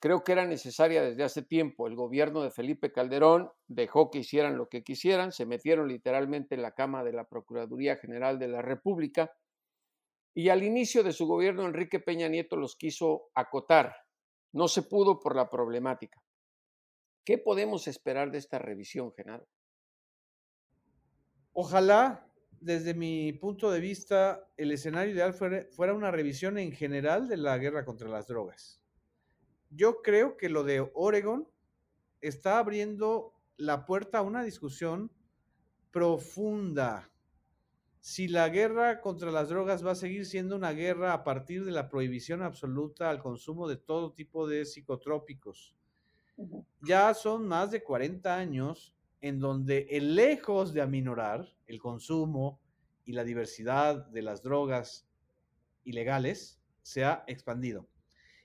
creo 0.00 0.24
que 0.24 0.32
era 0.32 0.46
necesaria 0.46 1.02
desde 1.02 1.24
hace 1.24 1.42
tiempo. 1.42 1.86
El 1.86 1.94
gobierno 1.94 2.42
de 2.42 2.50
Felipe 2.50 2.90
Calderón 2.90 3.50
dejó 3.68 4.10
que 4.10 4.20
hicieran 4.20 4.56
lo 4.56 4.68
que 4.68 4.82
quisieran, 4.82 5.30
se 5.32 5.44
metieron 5.44 5.88
literalmente 5.88 6.54
en 6.54 6.62
la 6.62 6.72
cama 6.72 7.04
de 7.04 7.12
la 7.12 7.24
Procuraduría 7.24 7.96
General 7.96 8.38
de 8.38 8.48
la 8.48 8.62
República 8.62 9.30
y 10.34 10.48
al 10.48 10.62
inicio 10.62 11.02
de 11.02 11.12
su 11.12 11.26
gobierno, 11.26 11.66
Enrique 11.66 12.00
Peña 12.00 12.28
Nieto 12.28 12.56
los 12.56 12.76
quiso 12.76 13.30
acotar. 13.34 13.94
No 14.52 14.68
se 14.68 14.82
pudo 14.82 15.20
por 15.20 15.34
la 15.34 15.48
problemática. 15.48 16.22
¿Qué 17.24 17.38
podemos 17.38 17.86
esperar 17.88 18.30
de 18.30 18.38
esta 18.38 18.58
revisión, 18.58 19.12
Genaro? 19.12 19.46
Ojalá, 21.52 22.26
desde 22.60 22.94
mi 22.94 23.32
punto 23.32 23.70
de 23.70 23.80
vista, 23.80 24.48
el 24.56 24.72
escenario 24.72 25.14
ideal 25.14 25.34
fuera, 25.34 25.94
una 25.94 26.10
revisión 26.10 26.58
en 26.58 26.72
general 26.72 27.28
de 27.28 27.36
la 27.36 27.58
guerra 27.58 27.84
contra 27.84 28.08
las 28.08 28.26
drogas. 28.26 28.82
Yo 29.68 30.02
creo 30.02 30.36
que 30.36 30.48
lo 30.48 30.64
de 30.64 30.90
Oregon 30.94 31.48
está 32.20 32.58
abriendo 32.58 33.34
la 33.56 33.84
puerta 33.84 34.18
a 34.18 34.22
una 34.22 34.42
discusión 34.42 35.12
profunda 35.90 37.10
si 38.00 38.28
la 38.28 38.48
guerra 38.48 39.00
contra 39.00 39.30
las 39.30 39.50
drogas 39.50 39.84
va 39.84 39.92
a 39.92 39.94
seguir 39.94 40.24
siendo 40.24 40.56
una 40.56 40.72
guerra 40.72 41.12
a 41.12 41.22
partir 41.22 41.64
de 41.64 41.70
la 41.70 41.88
prohibición 41.88 42.42
absoluta 42.42 43.10
al 43.10 43.20
consumo 43.20 43.68
de 43.68 43.76
todo 43.76 44.12
tipo 44.12 44.48
de 44.48 44.64
psicotrópicos. 44.64 45.74
Ya 46.80 47.12
son 47.12 47.46
más 47.46 47.70
de 47.70 47.82
40 47.82 48.34
años 48.34 48.94
en 49.20 49.38
donde 49.38 49.86
el 49.90 50.14
lejos 50.14 50.72
de 50.72 50.80
aminorar 50.80 51.46
el 51.66 51.78
consumo 51.78 52.58
y 53.04 53.12
la 53.12 53.24
diversidad 53.24 54.06
de 54.06 54.22
las 54.22 54.42
drogas 54.42 55.06
ilegales 55.84 56.58
se 56.80 57.04
ha 57.04 57.24
expandido. 57.26 57.86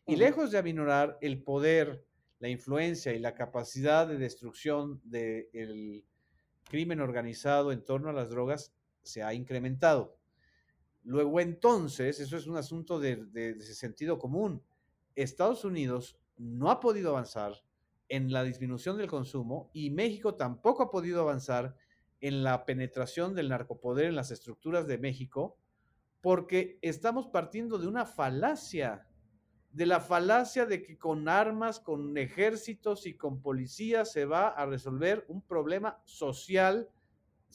Y 0.05 0.17
lejos 0.17 0.51
de 0.51 0.57
aminorar 0.57 1.17
el 1.21 1.41
poder, 1.41 2.05
la 2.39 2.49
influencia 2.49 3.13
y 3.13 3.19
la 3.19 3.33
capacidad 3.33 4.07
de 4.07 4.17
destrucción 4.17 5.01
del 5.05 6.03
crimen 6.65 6.99
organizado 6.99 7.71
en 7.71 7.83
torno 7.83 8.09
a 8.09 8.13
las 8.13 8.29
drogas, 8.29 8.73
se 9.05 9.23
ha 9.23 9.33
incrementado. 9.33 10.17
Luego 11.03 11.39
entonces, 11.39 12.19
eso 12.19 12.35
es 12.35 12.47
un 12.47 12.57
asunto 12.57 12.99
de, 12.99 13.61
sentido 13.61 14.17
común. 14.17 14.63
Estados 15.13 15.63
Unidos 15.63 16.19
no 16.35 16.71
ha 16.71 16.79
podido 16.79 17.11
avanzar 17.11 17.53
en 18.09 18.33
la 18.33 18.43
disminución 18.43 18.97
del 18.97 19.07
consumo 19.07 19.69
y 19.71 19.91
México 19.91 20.35
tampoco 20.35 20.83
ha 20.83 20.91
podido 20.91 21.21
avanzar 21.21 21.75
en 22.21 22.43
la 22.43 22.65
penetración 22.65 23.35
del 23.35 23.49
narcopoder 23.49 24.05
en 24.05 24.15
las 24.15 24.31
estructuras 24.31 24.87
de 24.87 24.97
México 24.97 25.57
porque 26.21 26.79
estamos 26.81 27.27
partiendo 27.27 27.77
de 27.77 27.87
una 27.87 28.05
falacia, 28.05 29.07
de 29.71 29.85
la 29.85 29.99
falacia 29.99 30.65
de 30.65 30.81
que 30.81 30.97
con 30.97 31.29
armas, 31.29 31.79
con 31.79 32.17
ejércitos 32.17 33.05
y 33.05 33.15
con 33.15 33.41
policías 33.43 34.11
se 34.11 34.25
va 34.25 34.47
a 34.47 34.65
resolver 34.65 35.23
un 35.27 35.43
problema 35.43 36.01
social 36.03 36.89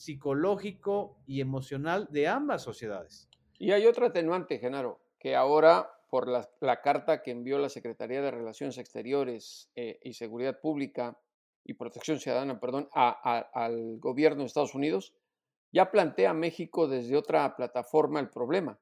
psicológico 0.01 1.19
y 1.27 1.41
emocional 1.41 2.07
de 2.09 2.27
ambas 2.27 2.63
sociedades. 2.63 3.29
Y 3.59 3.71
hay 3.71 3.85
otra 3.85 4.07
atenuante, 4.07 4.57
Genaro, 4.57 4.99
que 5.19 5.35
ahora 5.35 5.91
por 6.09 6.27
la, 6.27 6.81
carta 6.81 7.21
que 7.21 7.31
envió 7.31 7.59
la 7.59 7.69
Secretaría 7.69 8.21
de 8.21 8.31
Relaciones 8.31 8.77
Exteriores 8.77 9.71
eh, 9.75 9.99
y 10.03 10.13
Seguridad 10.13 10.59
Pública 10.59 11.17
y 11.63 11.75
Protección 11.75 12.19
Ciudadana, 12.19 12.59
perdón, 12.59 12.89
al 12.93 13.99
gobierno 13.99 14.39
de 14.39 14.47
Estados 14.47 14.73
Unidos, 14.73 15.13
ya 15.71 15.91
plantea 15.91 16.33
México 16.33 16.87
desde 16.87 17.15
otra 17.15 17.55
plataforma 17.55 18.19
el 18.19 18.29
problema. 18.29 18.79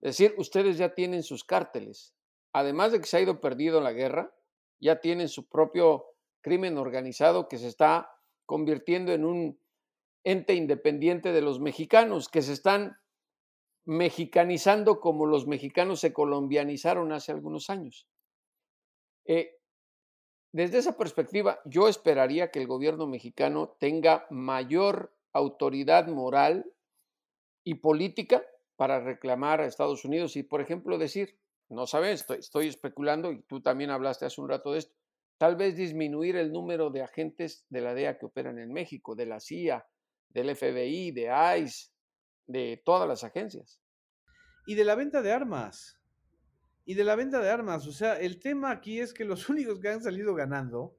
Es 0.00 0.16
decir, 0.16 0.34
ustedes 0.38 0.78
ya 0.78 0.94
tienen 0.94 1.24
sus 1.24 1.44
cárteles. 1.44 2.14
Además 2.52 2.92
de 2.92 3.00
que 3.00 3.06
se 3.06 3.16
ha 3.16 3.20
ido 3.20 3.40
perdido 3.40 3.80
la 3.80 3.92
guerra, 3.92 4.32
ya 4.80 5.00
tienen 5.00 5.28
su 5.28 5.48
propio 5.48 6.06
crimen 6.40 6.78
organizado 6.78 7.48
que 7.48 7.58
se 7.58 7.66
está 7.66 8.12
convirtiendo 8.46 9.12
en 9.12 9.24
un 9.24 9.58
ente 10.26 10.54
independiente 10.54 11.30
de 11.30 11.40
los 11.40 11.60
mexicanos, 11.60 12.28
que 12.28 12.42
se 12.42 12.52
están 12.52 12.98
mexicanizando 13.84 14.98
como 14.98 15.24
los 15.24 15.46
mexicanos 15.46 16.00
se 16.00 16.12
colombianizaron 16.12 17.12
hace 17.12 17.30
algunos 17.30 17.70
años. 17.70 18.08
Eh, 19.24 19.56
desde 20.52 20.78
esa 20.78 20.96
perspectiva, 20.96 21.60
yo 21.64 21.86
esperaría 21.86 22.50
que 22.50 22.58
el 22.58 22.66
gobierno 22.66 23.06
mexicano 23.06 23.76
tenga 23.78 24.26
mayor 24.28 25.16
autoridad 25.32 26.08
moral 26.08 26.72
y 27.62 27.74
política 27.74 28.44
para 28.74 28.98
reclamar 28.98 29.60
a 29.60 29.66
Estados 29.66 30.04
Unidos 30.04 30.34
y, 30.34 30.42
por 30.42 30.60
ejemplo, 30.60 30.98
decir, 30.98 31.38
no 31.68 31.86
sabes, 31.86 32.22
estoy, 32.22 32.38
estoy, 32.38 32.66
especulando 32.66 33.30
y 33.30 33.42
tú 33.42 33.60
también 33.60 33.90
hablaste 33.90 34.24
hace 34.24 34.40
un 34.40 34.48
rato 34.48 34.72
de 34.72 34.80
esto, 34.80 34.96
tal 35.38 35.54
vez 35.54 35.76
disminuir 35.76 36.34
el 36.34 36.50
número 36.50 36.90
de 36.90 37.02
agentes 37.02 37.64
de 37.68 37.80
la 37.80 37.94
DEA 37.94 38.18
que 38.18 38.26
operan 38.26 38.58
en 38.58 38.72
México, 38.72 39.14
de 39.14 39.26
la 39.26 39.38
CIA, 39.38 39.86
del 40.30 40.54
FBI, 40.54 41.12
de 41.12 41.30
ICE, 41.58 41.90
de 42.46 42.82
todas 42.84 43.08
las 43.08 43.24
agencias. 43.24 43.80
Y 44.66 44.74
de 44.74 44.84
la 44.84 44.94
venta 44.94 45.22
de 45.22 45.32
armas. 45.32 45.98
Y 46.84 46.94
de 46.94 47.04
la 47.04 47.16
venta 47.16 47.40
de 47.40 47.50
armas. 47.50 47.86
O 47.86 47.92
sea, 47.92 48.18
el 48.18 48.38
tema 48.38 48.70
aquí 48.70 49.00
es 49.00 49.12
que 49.12 49.24
los 49.24 49.48
únicos 49.48 49.80
que 49.80 49.88
han 49.88 50.02
salido 50.02 50.34
ganando 50.34 50.96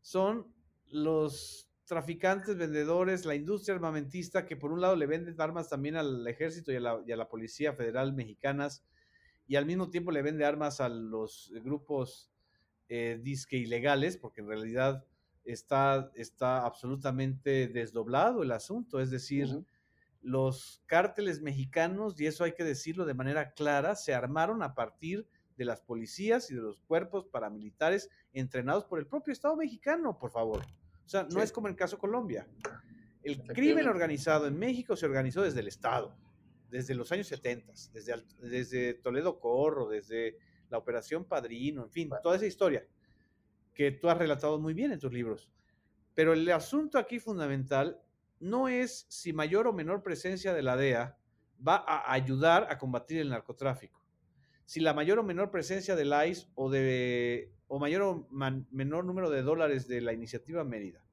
son 0.00 0.52
los 0.86 1.72
traficantes, 1.84 2.56
vendedores, 2.56 3.24
la 3.24 3.34
industria 3.34 3.74
armamentista, 3.74 4.46
que 4.46 4.56
por 4.56 4.72
un 4.72 4.80
lado 4.80 4.96
le 4.96 5.06
venden 5.06 5.40
armas 5.40 5.68
también 5.68 5.96
al 5.96 6.26
ejército 6.26 6.72
y 6.72 6.76
a 6.76 7.16
la, 7.16 7.28
Policía 7.28 7.74
Federal 7.74 8.14
mexicanas, 8.14 8.84
y 9.46 9.56
al 9.56 9.66
mismo 9.66 9.90
tiempo 9.90 10.10
le 10.10 10.22
vende 10.22 10.44
armas 10.44 10.80
a 10.80 10.88
los 10.88 11.52
grupos 11.62 12.30
eh, 12.88 13.20
disque 13.22 13.56
ilegales, 13.56 14.16
porque 14.16 14.40
en 14.40 14.48
realidad 14.48 15.04
está, 15.44 16.10
está 16.14 16.64
absolutamente 16.64 17.68
desdoblado 17.68 18.42
el 18.42 18.52
asunto. 18.52 19.00
Es 19.00 19.10
decir, 19.10 19.64
los 20.20 20.82
cárteles 20.86 21.42
mexicanos, 21.42 22.18
y 22.20 22.26
eso 22.26 22.44
hay 22.44 22.52
que 22.52 22.64
decirlo 22.64 23.04
de 23.04 23.14
manera 23.14 23.52
clara, 23.52 23.94
se 23.94 24.14
armaron 24.14 24.62
a 24.62 24.74
partir 24.74 25.26
de 25.56 25.64
las 25.64 25.80
policías 25.80 26.50
y 26.50 26.54
de 26.54 26.62
los 26.62 26.80
cuerpos 26.80 27.26
paramilitares 27.26 28.08
entrenados 28.32 28.84
por 28.84 28.98
el 28.98 29.06
propio 29.06 29.32
Estado 29.32 29.56
mexicano, 29.56 30.18
por 30.18 30.30
favor. 30.30 30.64
O 31.04 31.08
sea, 31.08 31.26
no 31.30 31.42
es 31.42 31.52
como 31.52 31.68
el 31.68 31.76
caso 31.76 31.98
Colombia. 31.98 32.46
El 33.22 33.42
crimen 33.42 33.86
organizado 33.86 34.46
en 34.46 34.58
México 34.58 34.96
se 34.96 35.06
organizó 35.06 35.42
desde 35.42 35.60
el 35.60 35.68
Estado, 35.68 36.16
desde 36.70 36.94
los 36.94 37.12
años 37.12 37.26
70, 37.28 37.72
desde, 37.92 38.24
desde 38.40 38.94
Toledo 38.94 39.38
Corro, 39.38 39.88
desde 39.88 40.38
la 40.70 40.78
Operación 40.78 41.24
Padrino, 41.24 41.84
en 41.84 41.90
fin, 41.90 42.10
toda 42.22 42.36
esa 42.36 42.46
historia 42.46 42.86
que 43.74 43.90
tú 43.90 44.08
has 44.08 44.18
relatado 44.18 44.58
muy 44.58 44.74
bien 44.74 44.92
en 44.92 44.98
tus 44.98 45.12
libros. 45.12 45.50
Pero 46.14 46.32
el 46.32 46.48
asunto 46.50 46.98
aquí 46.98 47.18
fundamental 47.18 48.00
no 48.40 48.68
es 48.68 49.06
si 49.08 49.32
mayor 49.32 49.66
o 49.66 49.72
menor 49.72 50.02
presencia 50.02 50.52
de 50.52 50.62
la 50.62 50.76
DEA 50.76 51.16
va 51.66 51.76
a 51.86 52.12
ayudar 52.12 52.66
a 52.70 52.78
combatir 52.78 53.18
el 53.20 53.30
narcotráfico. 53.30 54.02
Si 54.66 54.80
la 54.80 54.94
mayor 54.94 55.18
o 55.18 55.22
menor 55.22 55.50
presencia 55.50 55.96
del 55.96 56.12
ICE 56.28 56.48
o, 56.54 56.70
de, 56.70 57.52
o 57.68 57.78
mayor 57.78 58.02
o 58.02 58.28
menor 58.70 59.04
número 59.04 59.30
de 59.30 59.42
dólares 59.42 59.86
de 59.86 60.00
la 60.00 60.12
iniciativa 60.12 60.64
Mérida, 60.64 61.04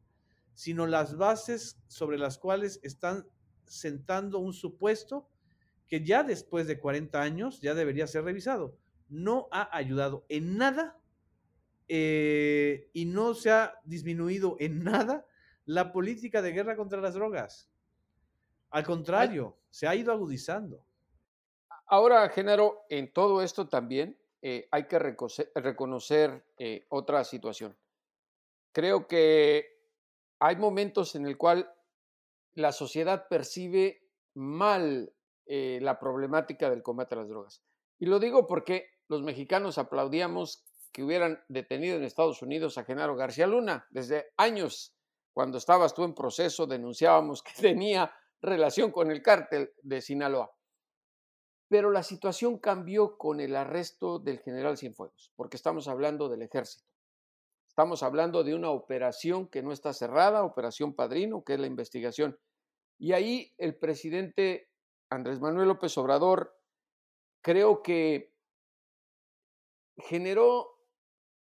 sino 0.54 0.88
las 0.88 1.18
bases 1.18 1.82
sobre 1.88 2.18
las 2.18 2.38
cuales 2.38 2.80
están 2.84 3.26
sentando 3.66 4.40
un 4.40 4.54
supuesto 4.54 5.30
que 5.88 6.04
ya 6.04 6.24
después 6.24 6.68
de 6.68 6.80
40 6.80 7.22
años 7.22 7.62
ya 7.62 7.74
debería 7.74 8.08
ser 8.08 8.24
revisado. 8.24 8.78
No 9.08 9.48
ha 9.52 9.76
ayudado 9.76 10.26
en 10.30 10.58
nada 10.58 10.99
eh, 11.90 12.90
y 12.94 13.06
no 13.06 13.34
se 13.34 13.52
ha 13.52 13.74
disminuido 13.84 14.56
en 14.60 14.84
nada 14.84 15.26
la 15.66 15.92
política 15.92 16.42
de 16.42 16.52
guerra 16.52 16.76
contra 16.76 17.02
las 17.02 17.14
drogas. 17.14 17.70
Al 18.70 18.86
contrario, 18.86 19.58
se 19.70 19.88
ha 19.88 19.96
ido 19.96 20.12
agudizando. 20.12 20.86
Ahora, 21.88 22.30
Genaro, 22.30 22.86
en 22.90 23.12
todo 23.12 23.42
esto 23.42 23.68
también 23.68 24.18
eh, 24.42 24.68
hay 24.72 24.88
que 24.88 25.00
reconocer, 25.00 26.46
eh, 26.58 26.86
otra 26.90 27.24
situación. 27.24 27.76
Creo 28.72 29.08
que 29.08 29.80
hay 30.40 30.56
momentos 30.56 31.16
en 31.16 31.26
el 31.26 31.38
cual 31.38 31.74
la 32.54 32.72
sociedad 32.72 33.28
percibe 33.28 34.08
mal 34.36 35.12
eh, 35.46 35.80
la 35.82 36.00
problemática 36.00 36.70
del 36.70 36.84
combate 36.84 37.16
a 37.16 37.20
las 37.20 37.30
drogas. 37.30 37.64
Y 37.98 38.06
lo 38.06 38.20
digo 38.20 38.48
porque 38.48 38.92
los 39.08 39.24
mexicanos 39.24 39.78
aplaudíamos 39.78 40.64
que 40.92 41.04
hubieran 41.04 41.44
detenido 41.48 41.98
en 41.98 42.04
Estados 42.04 42.42
Unidos 42.42 42.78
a 42.78 42.84
Genaro 42.84 43.16
García 43.16 43.48
Luna 43.48 43.88
desde 43.90 44.32
años 44.38 44.96
cuando 45.34 45.58
estabas 45.58 45.94
tú 45.94 46.04
en 46.04 46.14
proceso, 46.14 46.68
denunciábamos 46.68 47.44
que 47.44 47.54
tenía 47.62 48.14
relación 48.42 48.92
con 48.92 49.12
el 49.12 49.22
cártel 49.22 49.72
de 49.82 50.02
Sinaloa. 50.02 50.52
Pero 51.70 51.92
la 51.92 52.04
situación 52.04 52.58
cambió 52.58 53.18
con 53.18 53.40
el 53.40 53.56
arresto 53.56 54.20
del 54.20 54.40
general 54.40 54.78
Cienfuegos, 54.78 55.32
porque 55.36 55.56
estamos 55.56 55.88
hablando 55.88 56.28
del 56.28 56.42
ejército. 56.42 56.86
Estamos 57.68 58.02
hablando 58.02 58.44
de 58.44 58.56
una 58.56 58.72
operación 58.72 59.48
que 59.48 59.62
no 59.62 59.72
está 59.72 59.94
cerrada, 59.94 60.44
operación 60.44 60.94
Padrino, 60.94 61.44
que 61.44 61.54
es 61.54 61.60
la 61.60 61.68
investigación. 61.68 62.38
Y 62.98 63.14
ahí 63.14 63.54
el 63.58 63.78
presidente 63.78 64.70
Andrés 65.10 65.40
Manuel 65.40 65.70
López 65.70 65.98
Obrador 65.98 66.60
creo 67.42 67.82
que 67.82 68.34
generó 69.98 70.79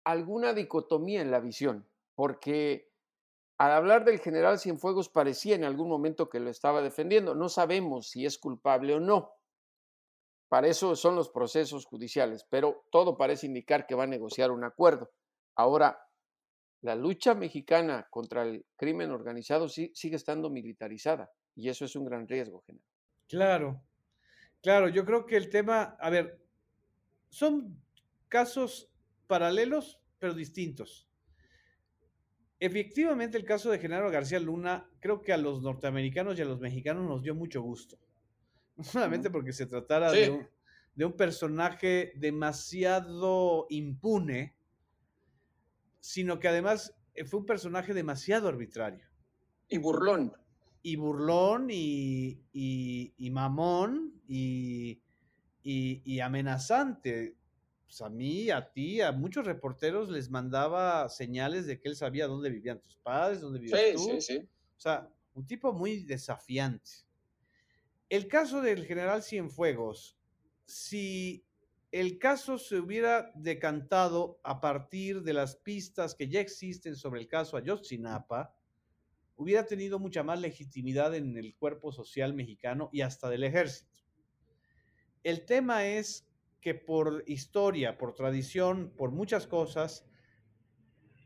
alguna 0.03 0.53
dicotomía 0.53 1.21
en 1.21 1.31
la 1.31 1.39
visión, 1.39 1.87
porque 2.15 2.91
al 3.57 3.71
hablar 3.71 4.03
del 4.05 4.19
general 4.19 4.59
Cienfuegos 4.59 5.09
parecía 5.09 5.55
en 5.55 5.63
algún 5.63 5.87
momento 5.87 6.29
que 6.29 6.39
lo 6.39 6.49
estaba 6.49 6.81
defendiendo. 6.81 7.35
No 7.35 7.49
sabemos 7.49 8.09
si 8.09 8.25
es 8.25 8.37
culpable 8.37 8.95
o 8.95 8.99
no. 8.99 9.33
Para 10.49 10.67
eso 10.67 10.95
son 10.95 11.15
los 11.15 11.29
procesos 11.29 11.85
judiciales, 11.85 12.45
pero 12.49 12.85
todo 12.91 13.17
parece 13.17 13.47
indicar 13.47 13.87
que 13.87 13.95
va 13.95 14.03
a 14.03 14.07
negociar 14.07 14.51
un 14.51 14.63
acuerdo. 14.63 15.11
Ahora, 15.55 16.07
la 16.81 16.95
lucha 16.95 17.33
mexicana 17.33 18.07
contra 18.09 18.43
el 18.43 18.65
crimen 18.75 19.11
organizado 19.11 19.69
sigue 19.69 20.15
estando 20.15 20.49
militarizada 20.49 21.31
y 21.55 21.69
eso 21.69 21.85
es 21.85 21.95
un 21.95 22.05
gran 22.05 22.27
riesgo, 22.27 22.61
general. 22.67 22.85
Claro, 23.27 23.81
claro, 24.61 24.89
yo 24.89 25.05
creo 25.05 25.25
que 25.25 25.37
el 25.37 25.49
tema, 25.49 25.95
a 25.99 26.09
ver, 26.09 26.39
son 27.29 27.81
casos 28.27 28.92
paralelos 29.33 29.99
pero 30.19 30.35
distintos. 30.35 31.09
Efectivamente, 32.59 33.35
el 33.35 33.45
caso 33.45 33.71
de 33.71 33.79
Genaro 33.79 34.11
García 34.11 34.39
Luna, 34.39 34.87
creo 34.99 35.23
que 35.23 35.33
a 35.33 35.37
los 35.37 35.63
norteamericanos 35.63 36.37
y 36.37 36.43
a 36.43 36.45
los 36.45 36.59
mexicanos 36.59 37.07
nos 37.07 37.23
dio 37.23 37.33
mucho 37.33 37.63
gusto. 37.63 37.97
No 38.77 38.83
solamente 38.83 39.31
porque 39.31 39.51
se 39.51 39.65
tratara 39.65 40.11
de, 40.11 40.47
un, 41.03 41.13
personaje 41.13 42.13
demasiado 42.15 43.65
impune, 43.69 44.55
sino 45.99 46.39
que 46.39 46.47
además 46.47 46.95
eh, 47.15 47.25
fue 47.25 47.39
un 47.39 47.47
personaje 47.47 47.95
demasiado 47.95 48.47
arbitrario. 48.47 49.07
Y 49.67 49.79
burlón. 49.79 50.33
Y 50.83 50.95
burlón 50.95 51.69
y, 51.71 52.39
y, 52.53 53.29
mamón 53.31 54.21
y, 54.27 55.01
y 55.63 56.19
amenazante. 56.19 57.35
Pues, 57.93 58.01
a 58.01 58.09
mí, 58.09 58.49
a 58.49 58.71
ti, 58.71 59.01
a 59.01 59.11
muchos 59.11 59.45
reporteros 59.45 60.09
les 60.09 60.27
mandaba 60.27 61.07
señales 61.09 61.67
de 61.67 61.79
que 61.79 61.89
él 61.89 61.95
sabía 61.95 62.25
dónde 62.25 62.49
vivían 62.49 62.81
tus 62.81 62.97
padres, 62.97 63.39
dónde 63.39 63.59
vivías 63.59 63.93
tú. 63.93 63.99
Sí, 63.99 64.21
sí. 64.21 64.37
O 64.75 64.81
sea, 64.81 65.07
un 65.35 65.45
tipo 65.45 65.71
muy 65.73 65.99
desafiante. 65.99 66.89
El 68.09 68.27
caso 68.27 68.61
del 68.61 68.87
general 68.87 69.21
Cienfuegos, 69.21 70.17
si 70.65 71.45
el 71.91 72.17
caso 72.17 72.57
se 72.57 72.79
hubiera 72.79 73.31
decantado 73.35 74.39
a 74.41 74.59
partir 74.59 75.21
de 75.21 75.33
las 75.33 75.55
pistas 75.57 76.15
que 76.15 76.27
ya 76.27 76.39
existen 76.39 76.95
sobre 76.95 77.21
el 77.21 77.27
caso 77.27 77.57
Ayotzinapa, 77.57 78.55
hubiera 79.35 79.67
tenido 79.67 79.99
mucha 79.99 80.23
más 80.23 80.41
legitimidad 80.41 81.13
en 81.13 81.37
el 81.37 81.53
cuerpo 81.53 81.91
social 81.91 82.33
mexicano 82.33 82.89
y 82.91 83.01
hasta 83.01 83.29
del 83.29 83.43
ejército. 83.43 83.99
El 85.23 85.45
tema 85.45 85.85
es 85.85 86.27
que 86.63 86.73
por 86.73 87.25
historia, 87.27 87.97
por 87.97 88.15
tradición, 88.15 88.93
por 88.95 89.11
muchas 89.11 89.47
cosas, 89.47 90.05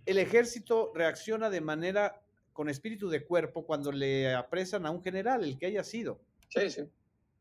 el 0.08 0.18
ejército 0.18 0.92
reacciona 0.96 1.52
de 1.52 1.62
manera 1.62 2.26
con 2.54 2.70
espíritu 2.70 3.08
de 3.08 3.24
cuerpo 3.24 3.64
cuando 3.64 3.92
le 3.92 4.34
apresan 4.34 4.88
a 4.88 4.92
un 4.92 5.04
general, 5.04 5.44
el 5.44 5.60
que 5.60 5.68
haya 5.68 5.84
sido. 5.84 6.20
Sí, 6.50 6.72
sí. 6.72 6.90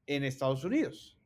En 0.04 0.24
Estados 0.24 0.62
Unidos. 0.62 1.16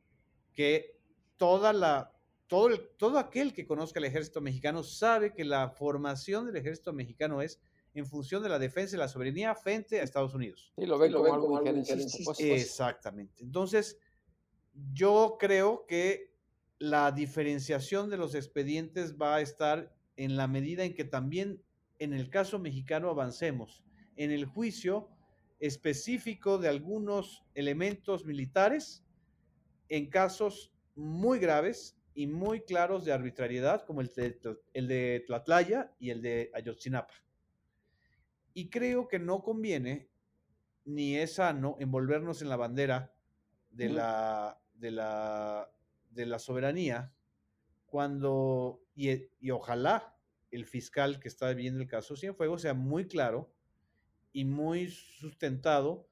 Que 0.53 0.97
toda 1.35 1.73
la, 1.73 2.17
todo, 2.47 2.69
el, 2.69 2.87
todo 2.95 3.19
aquel 3.19 3.53
que 3.53 3.67
conozca 3.67 3.99
el 3.99 4.05
ejército 4.05 4.39
mexicano 4.39 4.81
sabe 4.81 5.33
que 5.33 5.43
la 5.43 5.71
formación 5.71 6.45
del 6.45 6.55
ejército 6.55 6.93
mexicano 6.93 7.41
es 7.41 7.59
en 7.93 8.05
función 8.05 8.41
de 8.43 8.47
la 8.47 8.59
defensa 8.59 8.93
de 8.93 8.99
la 8.99 9.09
soberanía 9.09 9.53
frente 9.55 9.99
a 9.99 10.03
Estados 10.03 10.33
Unidos. 10.33 10.71
Y 10.77 10.85
lo 10.85 10.97
ven 10.97 11.11
como, 11.11 11.33
algo 11.33 11.61
pues, 11.61 12.23
pues. 12.23 12.39
Exactamente. 12.39 13.43
Entonces, 13.43 13.99
yo 14.93 15.35
creo 15.37 15.85
que 15.85 16.30
la 16.81 17.11
diferenciación 17.11 18.09
de 18.09 18.17
los 18.17 18.33
expedientes 18.33 19.15
va 19.15 19.35
a 19.35 19.41
estar 19.41 19.93
en 20.15 20.35
la 20.35 20.47
medida 20.47 20.83
en 20.83 20.95
que 20.95 21.03
también 21.03 21.61
en 21.99 22.11
el 22.11 22.31
caso 22.31 22.57
mexicano 22.57 23.11
avancemos 23.11 23.85
en 24.15 24.31
el 24.31 24.45
juicio 24.45 25.07
específico 25.59 26.57
de 26.57 26.69
algunos 26.69 27.45
elementos 27.53 28.25
militares 28.25 29.05
en 29.89 30.09
casos 30.09 30.73
muy 30.95 31.37
graves 31.37 31.99
y 32.15 32.25
muy 32.25 32.61
claros 32.61 33.05
de 33.05 33.13
arbitrariedad, 33.13 33.85
como 33.85 34.01
el 34.01 34.07
de, 34.07 34.39
el 34.73 34.87
de 34.87 35.23
Tlatlaya 35.27 35.93
y 35.99 36.09
el 36.09 36.23
de 36.23 36.49
Ayotzinapa. 36.51 37.13
Y 38.55 38.71
creo 38.71 39.07
que 39.07 39.19
no 39.19 39.43
conviene 39.43 40.09
ni 40.85 41.15
es 41.15 41.35
sano 41.35 41.77
envolvernos 41.79 42.41
en 42.41 42.49
la 42.49 42.55
bandera 42.55 43.13
de, 43.69 43.89
la, 43.89 44.59
de, 44.73 44.89
la, 44.89 45.69
de 46.11 46.25
la 46.25 46.39
soberanía 46.39 47.13
cuando, 47.85 48.81
y, 48.95 49.09
y, 49.39 49.51
ojalá 49.51 50.15
el 50.49 50.65
fiscal 50.65 51.19
que 51.19 51.27
está 51.27 51.53
viendo 51.53 51.81
el 51.81 51.87
caso 51.87 52.15
Cienfuegos 52.15 52.61
sea 52.61 52.73
muy 52.73 53.07
claro 53.07 53.51
y 54.31 54.45
muy 54.45 54.89
sustentado, 54.89 56.07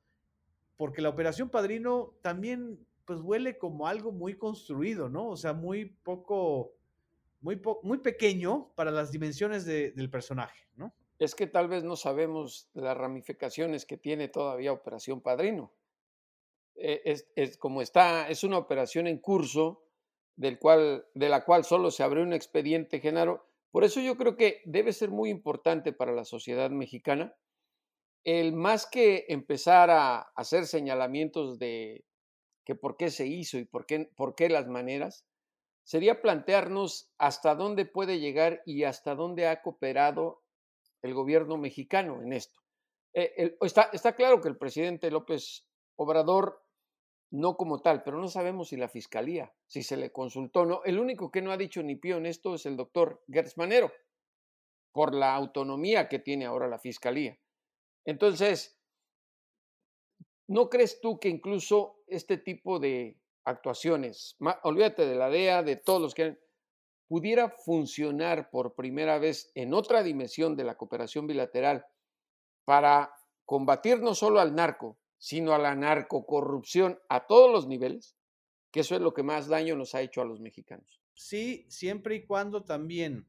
porque 0.75 1.01
la 1.01 1.09
operación 1.09 1.49
Padrino 1.49 2.17
también 2.21 2.85
pues 3.05 3.21
huele 3.21 3.57
como 3.57 3.87
algo 3.87 4.11
muy 4.11 4.37
construido, 4.37 5.09
¿no? 5.09 5.29
O 5.29 5.37
sea, 5.37 5.53
muy 5.53 5.85
poco, 5.85 6.75
muy, 7.41 7.61
muy 7.83 7.99
pequeño 7.99 8.71
para 8.75 8.91
las 8.91 9.11
dimensiones 9.11 9.65
del 9.65 10.09
personaje, 10.09 10.67
¿no? 10.75 10.93
es 11.19 11.35
que 11.35 11.47
tal 11.47 11.67
vez 11.67 11.83
no 11.83 11.97
sabemos 11.97 12.69
las 12.73 12.97
ramificaciones 12.97 13.85
que 13.85 13.97
tiene 13.97 14.29
todavía 14.29 14.71
Operación 14.71 15.21
Padrino. 15.21 15.73
Eh, 16.75 17.21
es, 17.35 17.57
como 17.57 17.81
está, 17.81 18.29
es 18.29 18.45
una 18.45 18.57
operación 18.57 19.05
en 19.05 19.17
curso 19.17 19.83
del 20.39 20.57
cual, 20.57 21.05
de 21.13 21.27
la 21.27 21.43
cual 21.43 21.65
solo 21.65 21.91
se 21.91 22.01
abrió 22.01 22.23
un 22.23 22.31
expediente, 22.31 23.01
Genaro. 23.01 23.45
Por 23.71 23.83
eso 23.83 23.99
yo 23.99 24.15
creo 24.15 24.37
que 24.37 24.61
debe 24.63 24.93
ser 24.93 25.11
muy 25.11 25.29
importante 25.29 25.91
para 25.91 26.13
la 26.13 26.23
sociedad 26.23 26.69
mexicana 26.69 27.35
el 28.23 28.53
más 28.53 28.87
que 28.89 29.25
empezar 29.27 29.89
a 29.89 30.19
hacer 30.35 30.65
señalamientos 30.65 31.59
de 31.59 32.05
que 32.65 32.73
por 32.75 32.95
qué 32.95 33.11
se 33.11 33.27
hizo 33.27 33.57
y 33.57 33.65
por 33.65 33.85
qué, 33.85 34.09
por 34.15 34.35
qué 34.35 34.47
las 34.47 34.67
maneras, 34.67 35.25
sería 35.83 36.21
plantearnos 36.21 37.11
hasta 37.17 37.55
dónde 37.55 37.85
puede 37.85 38.19
llegar 38.19 38.61
y 38.65 38.85
hasta 38.85 39.15
dónde 39.15 39.47
ha 39.47 39.61
cooperado 39.61 40.41
el 41.01 41.13
gobierno 41.13 41.57
mexicano 41.57 42.21
en 42.21 42.31
esto. 42.31 42.61
Eh, 43.13 43.57
está, 43.61 43.89
está 43.91 44.15
claro 44.15 44.39
que 44.39 44.47
el 44.47 44.57
presidente 44.57 45.11
López 45.11 45.67
Obrador 45.97 46.63
no 47.31 47.57
como 47.57 47.81
tal, 47.81 48.03
pero 48.03 48.19
no 48.19 48.27
sabemos 48.27 48.69
si 48.69 48.77
la 48.77 48.89
fiscalía, 48.89 49.53
si 49.67 49.83
se 49.83 49.97
le 49.97 50.11
consultó 50.11 50.65
no. 50.65 50.83
El 50.83 50.99
único 50.99 51.31
que 51.31 51.41
no 51.41 51.51
ha 51.51 51.57
dicho 51.57 51.83
ni 51.83 51.95
pío 51.95 52.17
en 52.17 52.25
esto 52.25 52.55
es 52.55 52.65
el 52.65 52.75
doctor 52.75 53.23
Gertz 53.27 53.57
Manero, 53.57 53.91
por 54.91 55.13
la 55.13 55.35
autonomía 55.35 56.09
que 56.09 56.19
tiene 56.19 56.45
ahora 56.45 56.67
la 56.67 56.79
fiscalía. 56.79 57.37
Entonces, 58.05 58.79
¿no 60.47 60.69
crees 60.69 60.99
tú 60.99 61.19
que 61.19 61.29
incluso 61.29 61.99
este 62.07 62.37
tipo 62.37 62.79
de 62.79 63.19
actuaciones, 63.45 64.35
olvídate 64.63 65.05
de 65.05 65.15
la 65.15 65.29
DEA, 65.29 65.63
de 65.63 65.75
todos 65.75 66.01
los 66.01 66.13
que 66.13 66.39
pudiera 67.07 67.49
funcionar 67.49 68.49
por 68.51 68.75
primera 68.75 69.17
vez 69.17 69.51
en 69.55 69.73
otra 69.73 70.03
dimensión 70.03 70.55
de 70.55 70.63
la 70.63 70.75
cooperación 70.75 71.25
bilateral 71.25 71.85
para 72.65 73.11
combatir 73.45 73.99
no 73.99 74.13
solo 74.13 74.39
al 74.39 74.53
narco, 74.53 74.98
sino 75.19 75.53
a 75.53 75.59
la 75.59 75.75
narcocorrupción 75.75 76.97
a 77.09 77.27
todos 77.27 77.51
los 77.51 77.67
niveles, 77.67 78.17
que 78.71 78.79
eso 78.79 78.95
es 78.95 79.01
lo 79.01 79.13
que 79.13 79.21
más 79.21 79.47
daño 79.47 79.75
nos 79.75 79.93
ha 79.93 80.01
hecho 80.01 80.21
a 80.21 80.25
los 80.25 80.39
mexicanos. 80.39 81.01
Sí, 81.13 81.65
siempre 81.69 82.15
y 82.15 82.25
cuando 82.25 82.63
también 82.63 83.27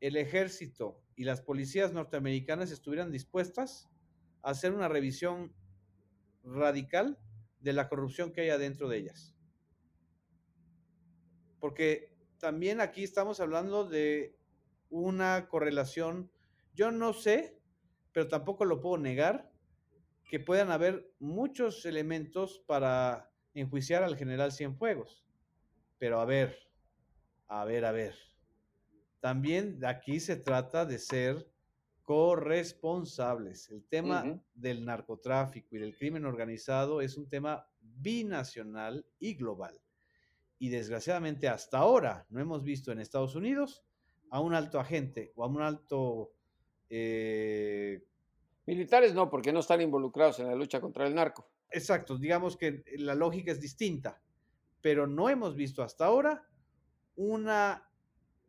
el 0.00 0.16
ejército 0.16 1.02
y 1.14 1.24
las 1.24 1.42
policías 1.42 1.92
norteamericanas 1.92 2.70
estuvieran 2.70 3.12
dispuestas 3.12 3.88
a 4.42 4.50
hacer 4.50 4.72
una 4.72 4.88
revisión 4.88 5.54
radical 6.42 7.18
de 7.60 7.72
la 7.72 7.88
corrupción 7.88 8.32
que 8.32 8.42
hay 8.42 8.50
adentro 8.50 8.88
de 8.88 8.98
ellas. 8.98 9.34
Porque 11.60 12.16
también 12.38 12.80
aquí 12.80 13.02
estamos 13.02 13.40
hablando 13.40 13.84
de 13.84 14.38
una 14.88 15.48
correlación, 15.48 16.30
yo 16.72 16.90
no 16.90 17.12
sé, 17.12 17.60
pero 18.12 18.28
tampoco 18.28 18.64
lo 18.64 18.80
puedo 18.80 18.96
negar, 18.96 19.47
que 20.28 20.38
puedan 20.38 20.70
haber 20.70 21.10
muchos 21.18 21.84
elementos 21.86 22.62
para 22.66 23.30
enjuiciar 23.54 24.02
al 24.02 24.16
general 24.16 24.52
Cienfuegos. 24.52 25.24
Pero 25.98 26.20
a 26.20 26.24
ver, 26.24 26.56
a 27.48 27.64
ver, 27.64 27.84
a 27.84 27.92
ver. 27.92 28.14
También 29.20 29.84
aquí 29.84 30.20
se 30.20 30.36
trata 30.36 30.86
de 30.86 30.98
ser 30.98 31.50
corresponsables. 32.02 33.70
El 33.70 33.84
tema 33.84 34.40
del 34.54 34.84
narcotráfico 34.84 35.74
y 35.74 35.78
del 35.80 35.96
crimen 35.96 36.24
organizado 36.24 37.00
es 37.00 37.16
un 37.16 37.28
tema 37.28 37.66
binacional 37.80 39.04
y 39.18 39.34
global 39.34 39.80
y 40.58 40.68
desgraciadamente 40.70 41.48
hasta 41.48 41.78
ahora 41.78 42.26
no 42.30 42.40
hemos 42.40 42.64
visto 42.64 42.90
en 42.90 43.00
Estados 43.00 43.34
Unidos 43.34 43.84
a 44.30 44.40
un 44.40 44.54
alto 44.54 44.78
agente 44.80 45.32
o 45.36 45.44
a 45.44 45.46
un 45.46 45.62
alto... 45.62 46.32
Eh, 46.90 48.07
Militares 48.68 49.14
no, 49.14 49.30
porque 49.30 49.50
no 49.50 49.60
están 49.60 49.80
involucrados 49.80 50.40
en 50.40 50.46
la 50.46 50.54
lucha 50.54 50.78
contra 50.78 51.06
el 51.06 51.14
narco. 51.14 51.48
Exacto, 51.70 52.18
digamos 52.18 52.58
que 52.58 52.84
la 52.98 53.14
lógica 53.14 53.50
es 53.50 53.62
distinta, 53.62 54.20
pero 54.82 55.06
no 55.06 55.30
hemos 55.30 55.56
visto 55.56 55.82
hasta 55.82 56.04
ahora 56.04 56.46
una, 57.16 57.90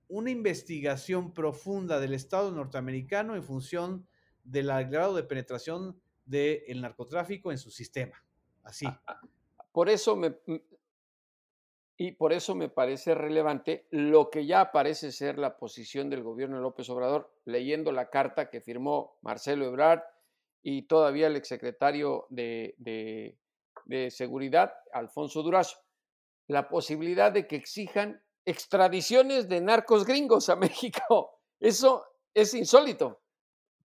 una 0.09 0.29
investigación 0.29 1.33
profunda 1.33 2.01
del 2.01 2.13
Estado 2.13 2.51
norteamericano 2.51 3.37
en 3.37 3.43
función 3.43 4.09
del 4.43 4.67
grado 4.89 5.15
de 5.15 5.23
penetración 5.23 5.97
del 6.25 6.81
narcotráfico 6.81 7.53
en 7.53 7.57
su 7.57 7.71
sistema. 7.71 8.21
Así. 8.63 8.87
Ah, 8.87 9.01
ah, 9.07 9.21
por 9.71 9.87
eso 9.87 10.17
me, 10.17 10.35
y 12.01 12.13
por 12.13 12.31
eso 12.31 12.55
me 12.55 12.69
parece 12.69 13.13
relevante 13.13 13.85
lo 13.91 14.29
que 14.29 14.45
ya 14.45 14.71
parece 14.71 15.11
ser 15.11 15.37
la 15.37 15.57
posición 15.57 16.09
del 16.09 16.23
gobierno 16.23 16.55
de 16.55 16.61
López 16.61 16.89
Obrador, 16.89 17.29
leyendo 17.43 17.91
la 17.91 18.09
carta 18.09 18.49
que 18.49 18.61
firmó 18.61 19.17
Marcelo 19.21 19.65
Ebrard 19.65 19.99
y 20.61 20.83
todavía 20.83 21.27
el 21.27 21.35
exsecretario 21.35 22.25
de, 22.29 22.73
de, 22.77 24.11
Seguridad, 24.11 24.73
Alfonso 24.93 25.43
Durazo, 25.43 25.77
la 26.47 26.69
posibilidad 26.69 27.33
de 27.33 27.47
que 27.47 27.57
exijan 27.57 28.23
extradiciones 28.45 29.49
de 29.49 29.59
narcos 29.59 30.05
gringos 30.05 30.47
a 30.47 30.55
México. 30.55 31.41
Eso 31.59 32.05
es 32.33 32.53
insólito, 32.53 33.19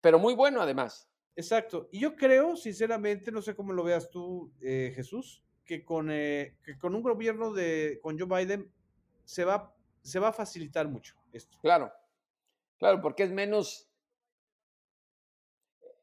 pero 0.01 0.21
muy 0.21 0.35
bueno 0.35 0.63
además. 0.63 1.11
Exacto. 1.35 1.89
Y 1.91 1.99
yo 1.99 2.15
creo, 2.15 2.55
sinceramente, 2.55 3.33
no 3.33 3.43
sé 3.43 3.57
cómo 3.57 3.73
lo 3.73 3.83
veas 3.83 4.09
tú, 4.09 4.53
eh, 4.61 4.93
Jesús, 4.95 5.44
que 5.65 5.85
con, 5.85 6.11
eh, 6.11 6.57
que 6.63 6.79
con 6.79 6.95
un 6.95 7.03
gobierno 7.03 7.53
de 7.53 7.99
con 8.03 8.19
Joe 8.19 8.45
Biden 8.45 8.71
se 9.25 9.45
va, 9.45 9.75
se 10.03 10.19
va 10.19 10.29
a 10.29 10.33
facilitar 10.33 10.89
mucho 10.89 11.17
esto. 11.33 11.59
Claro, 11.61 11.93
claro, 12.79 13.01
porque 13.01 13.25
es 13.25 13.31
menos, 13.31 13.89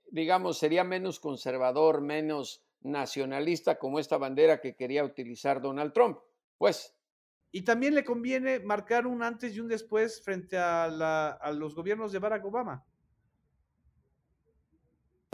digamos, 0.10 0.58
sería 0.58 0.84
menos 0.84 1.20
conservador, 1.20 2.02
menos 2.02 2.64
nacionalista 2.82 3.78
como 3.78 4.00
esta 4.00 4.18
bandera 4.18 4.60
que 4.60 4.76
quería 4.76 5.04
utilizar 5.04 5.62
Donald 5.62 5.94
Trump. 5.94 6.20
Pues. 6.58 6.96
Y 7.52 7.64
también 7.64 7.94
le 7.96 8.04
conviene 8.04 8.60
marcar 8.60 9.06
un 9.06 9.24
antes 9.24 9.56
y 9.56 9.60
un 9.60 9.68
después 9.68 10.24
frente 10.24 10.58
a, 10.58 10.88
la, 10.88 11.32
a 11.32 11.52
los 11.52 11.76
gobiernos 11.76 12.12
de 12.12 12.20
Barack 12.20 12.46
Obama 12.46 12.86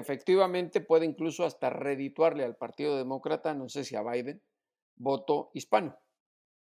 efectivamente 0.08 0.80
puede 0.80 1.05
incluso 1.05 1.43
hasta 1.43 1.70
redituarle 1.70 2.45
al 2.45 2.55
Partido 2.55 2.95
Demócrata, 2.95 3.53
no 3.53 3.68
sé 3.68 3.84
si 3.84 3.97
a 3.97 4.03
Biden, 4.03 4.41
voto 4.95 5.51
hispano, 5.53 5.99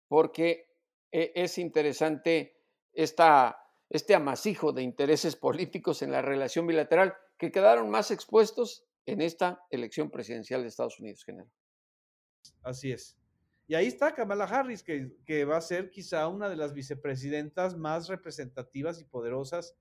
porque 0.08 0.70
e, 1.12 1.32
es 1.34 1.58
interesante 1.58 2.56
esta, 2.94 3.58
este 3.90 4.14
amasijo 4.14 4.74
de 4.74 4.84
intereses 4.84 5.36
políticos 5.48 6.04
en 6.04 6.12
la 6.12 6.22
relación 6.22 6.68
bilateral 6.68 7.16
que 7.40 7.52
quedaron 7.52 7.90
más 7.90 8.12
expuestos 8.12 8.86
en 9.08 9.22
esta 9.22 9.66
elección 9.72 10.12
presidencial 10.12 10.62
de 10.62 10.68
Estados 10.68 11.00
Unidos, 11.00 11.24
general. 11.26 11.52
Así 12.62 12.92
es. 12.92 13.18
Y 13.66 13.74
ahí 13.74 13.88
está 13.88 14.14
Kamala 14.14 14.44
Harris, 14.44 14.84
que, 14.84 15.16
que 15.26 15.46
va 15.46 15.58
a 15.58 15.62
ser 15.62 15.90
quizá 15.90 16.28
una 16.28 16.48
de 16.48 16.58
las 16.58 16.74
vicepresidentas 16.74 17.76
más 17.76 18.08
representativas 18.08 19.02
y 19.02 19.06
poderosas 19.06 19.76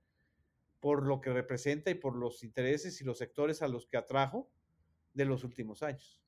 por 0.81 1.05
lo 1.05 1.21
que 1.21 1.33
representa 1.33 1.91
y 1.91 1.95
por 1.95 2.17
los 2.17 2.43
intereses 2.43 3.01
y 3.01 3.05
los 3.05 3.19
sectores 3.19 3.63
a 3.63 3.69
los 3.69 3.87
que 3.87 3.97
atrajo 3.97 4.49
de 5.15 5.25
los 5.25 5.45
últimos 5.45 5.83
años. 5.83 6.21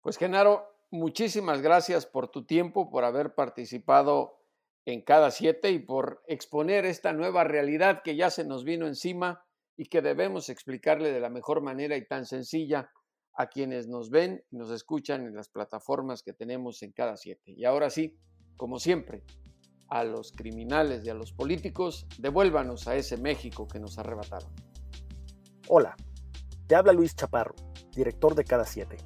Pues 0.00 0.16
Genaro, 0.16 0.66
muchísimas 0.90 1.60
gracias 1.60 2.06
por 2.06 2.28
tu 2.28 2.46
tiempo, 2.46 2.90
por 2.90 3.04
haber 3.04 3.34
participado 3.34 4.38
en 4.86 5.02
cada 5.02 5.30
siete 5.30 5.70
y 5.70 5.78
por 5.78 6.22
exponer 6.26 6.86
esta 6.86 7.12
nueva 7.12 7.44
realidad 7.44 8.02
que 8.02 8.16
ya 8.16 8.30
se 8.30 8.44
nos 8.44 8.64
vino 8.64 8.86
encima 8.86 9.44
y 9.76 9.86
que 9.86 10.00
debemos 10.00 10.48
explicarle 10.48 11.12
de 11.12 11.20
la 11.20 11.28
mejor 11.28 11.60
manera 11.60 11.96
y 11.96 12.06
tan 12.06 12.24
sencilla 12.24 12.90
a 13.34 13.48
quienes 13.48 13.86
nos 13.86 14.10
ven 14.10 14.42
y 14.50 14.56
nos 14.56 14.70
escuchan 14.70 15.26
en 15.26 15.34
las 15.34 15.48
plataformas 15.48 16.22
que 16.22 16.32
tenemos 16.32 16.82
en 16.82 16.92
cada 16.92 17.16
siete. 17.16 17.52
Y 17.52 17.64
ahora 17.64 17.90
sí, 17.90 18.18
como 18.56 18.80
siempre, 18.80 19.22
a 19.88 20.04
los 20.04 20.32
criminales 20.32 21.04
y 21.04 21.10
a 21.10 21.14
los 21.14 21.32
políticos, 21.32 22.06
devuélvanos 22.18 22.88
a 22.88 22.96
ese 22.96 23.16
México 23.16 23.66
que 23.66 23.80
nos 23.80 23.98
arrebataron. 23.98 24.50
Hola, 25.66 25.96
te 26.66 26.74
habla 26.74 26.92
Luis 26.92 27.14
Chaparro, 27.14 27.54
director 27.94 28.34
de 28.34 28.44
Cada 28.44 28.64
Siete. 28.64 28.96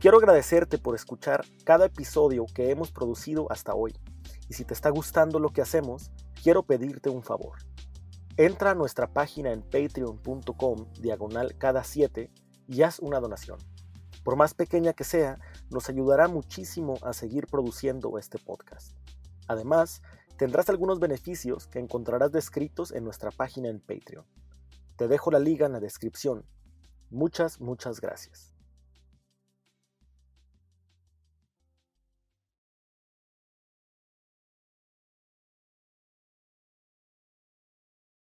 Quiero 0.00 0.18
agradecerte 0.18 0.78
por 0.78 0.96
escuchar 0.96 1.44
cada 1.64 1.86
episodio 1.86 2.46
que 2.52 2.70
hemos 2.70 2.90
producido 2.90 3.46
hasta 3.50 3.74
hoy. 3.74 3.94
Y 4.48 4.54
si 4.54 4.64
te 4.64 4.74
está 4.74 4.90
gustando 4.90 5.38
lo 5.38 5.50
que 5.50 5.62
hacemos, 5.62 6.10
quiero 6.42 6.64
pedirte 6.64 7.08
un 7.08 7.22
favor. 7.22 7.58
Entra 8.36 8.72
a 8.72 8.74
nuestra 8.74 9.12
página 9.12 9.52
en 9.52 9.62
patreon.com 9.62 10.86
diagonal 11.00 11.56
cada 11.56 11.84
7 11.84 12.30
y 12.66 12.82
haz 12.82 12.98
una 12.98 13.20
donación. 13.20 13.58
Por 14.24 14.36
más 14.36 14.54
pequeña 14.54 14.92
que 14.92 15.04
sea, 15.04 15.38
nos 15.70 15.88
ayudará 15.88 16.28
muchísimo 16.28 16.94
a 17.02 17.12
seguir 17.12 17.46
produciendo 17.46 18.18
este 18.18 18.38
podcast. 18.38 19.01
Además, 19.52 20.02
tendrás 20.36 20.68
algunos 20.68 20.98
beneficios 20.98 21.66
que 21.66 21.78
encontrarás 21.78 22.32
descritos 22.32 22.92
en 22.92 23.04
nuestra 23.04 23.30
página 23.30 23.68
en 23.68 23.80
Patreon. 23.80 24.26
Te 24.96 25.08
dejo 25.08 25.30
la 25.30 25.38
liga 25.38 25.66
en 25.66 25.72
la 25.72 25.80
descripción. 25.80 26.44
Muchas, 27.10 27.60
muchas 27.60 28.00
gracias. 28.00 28.51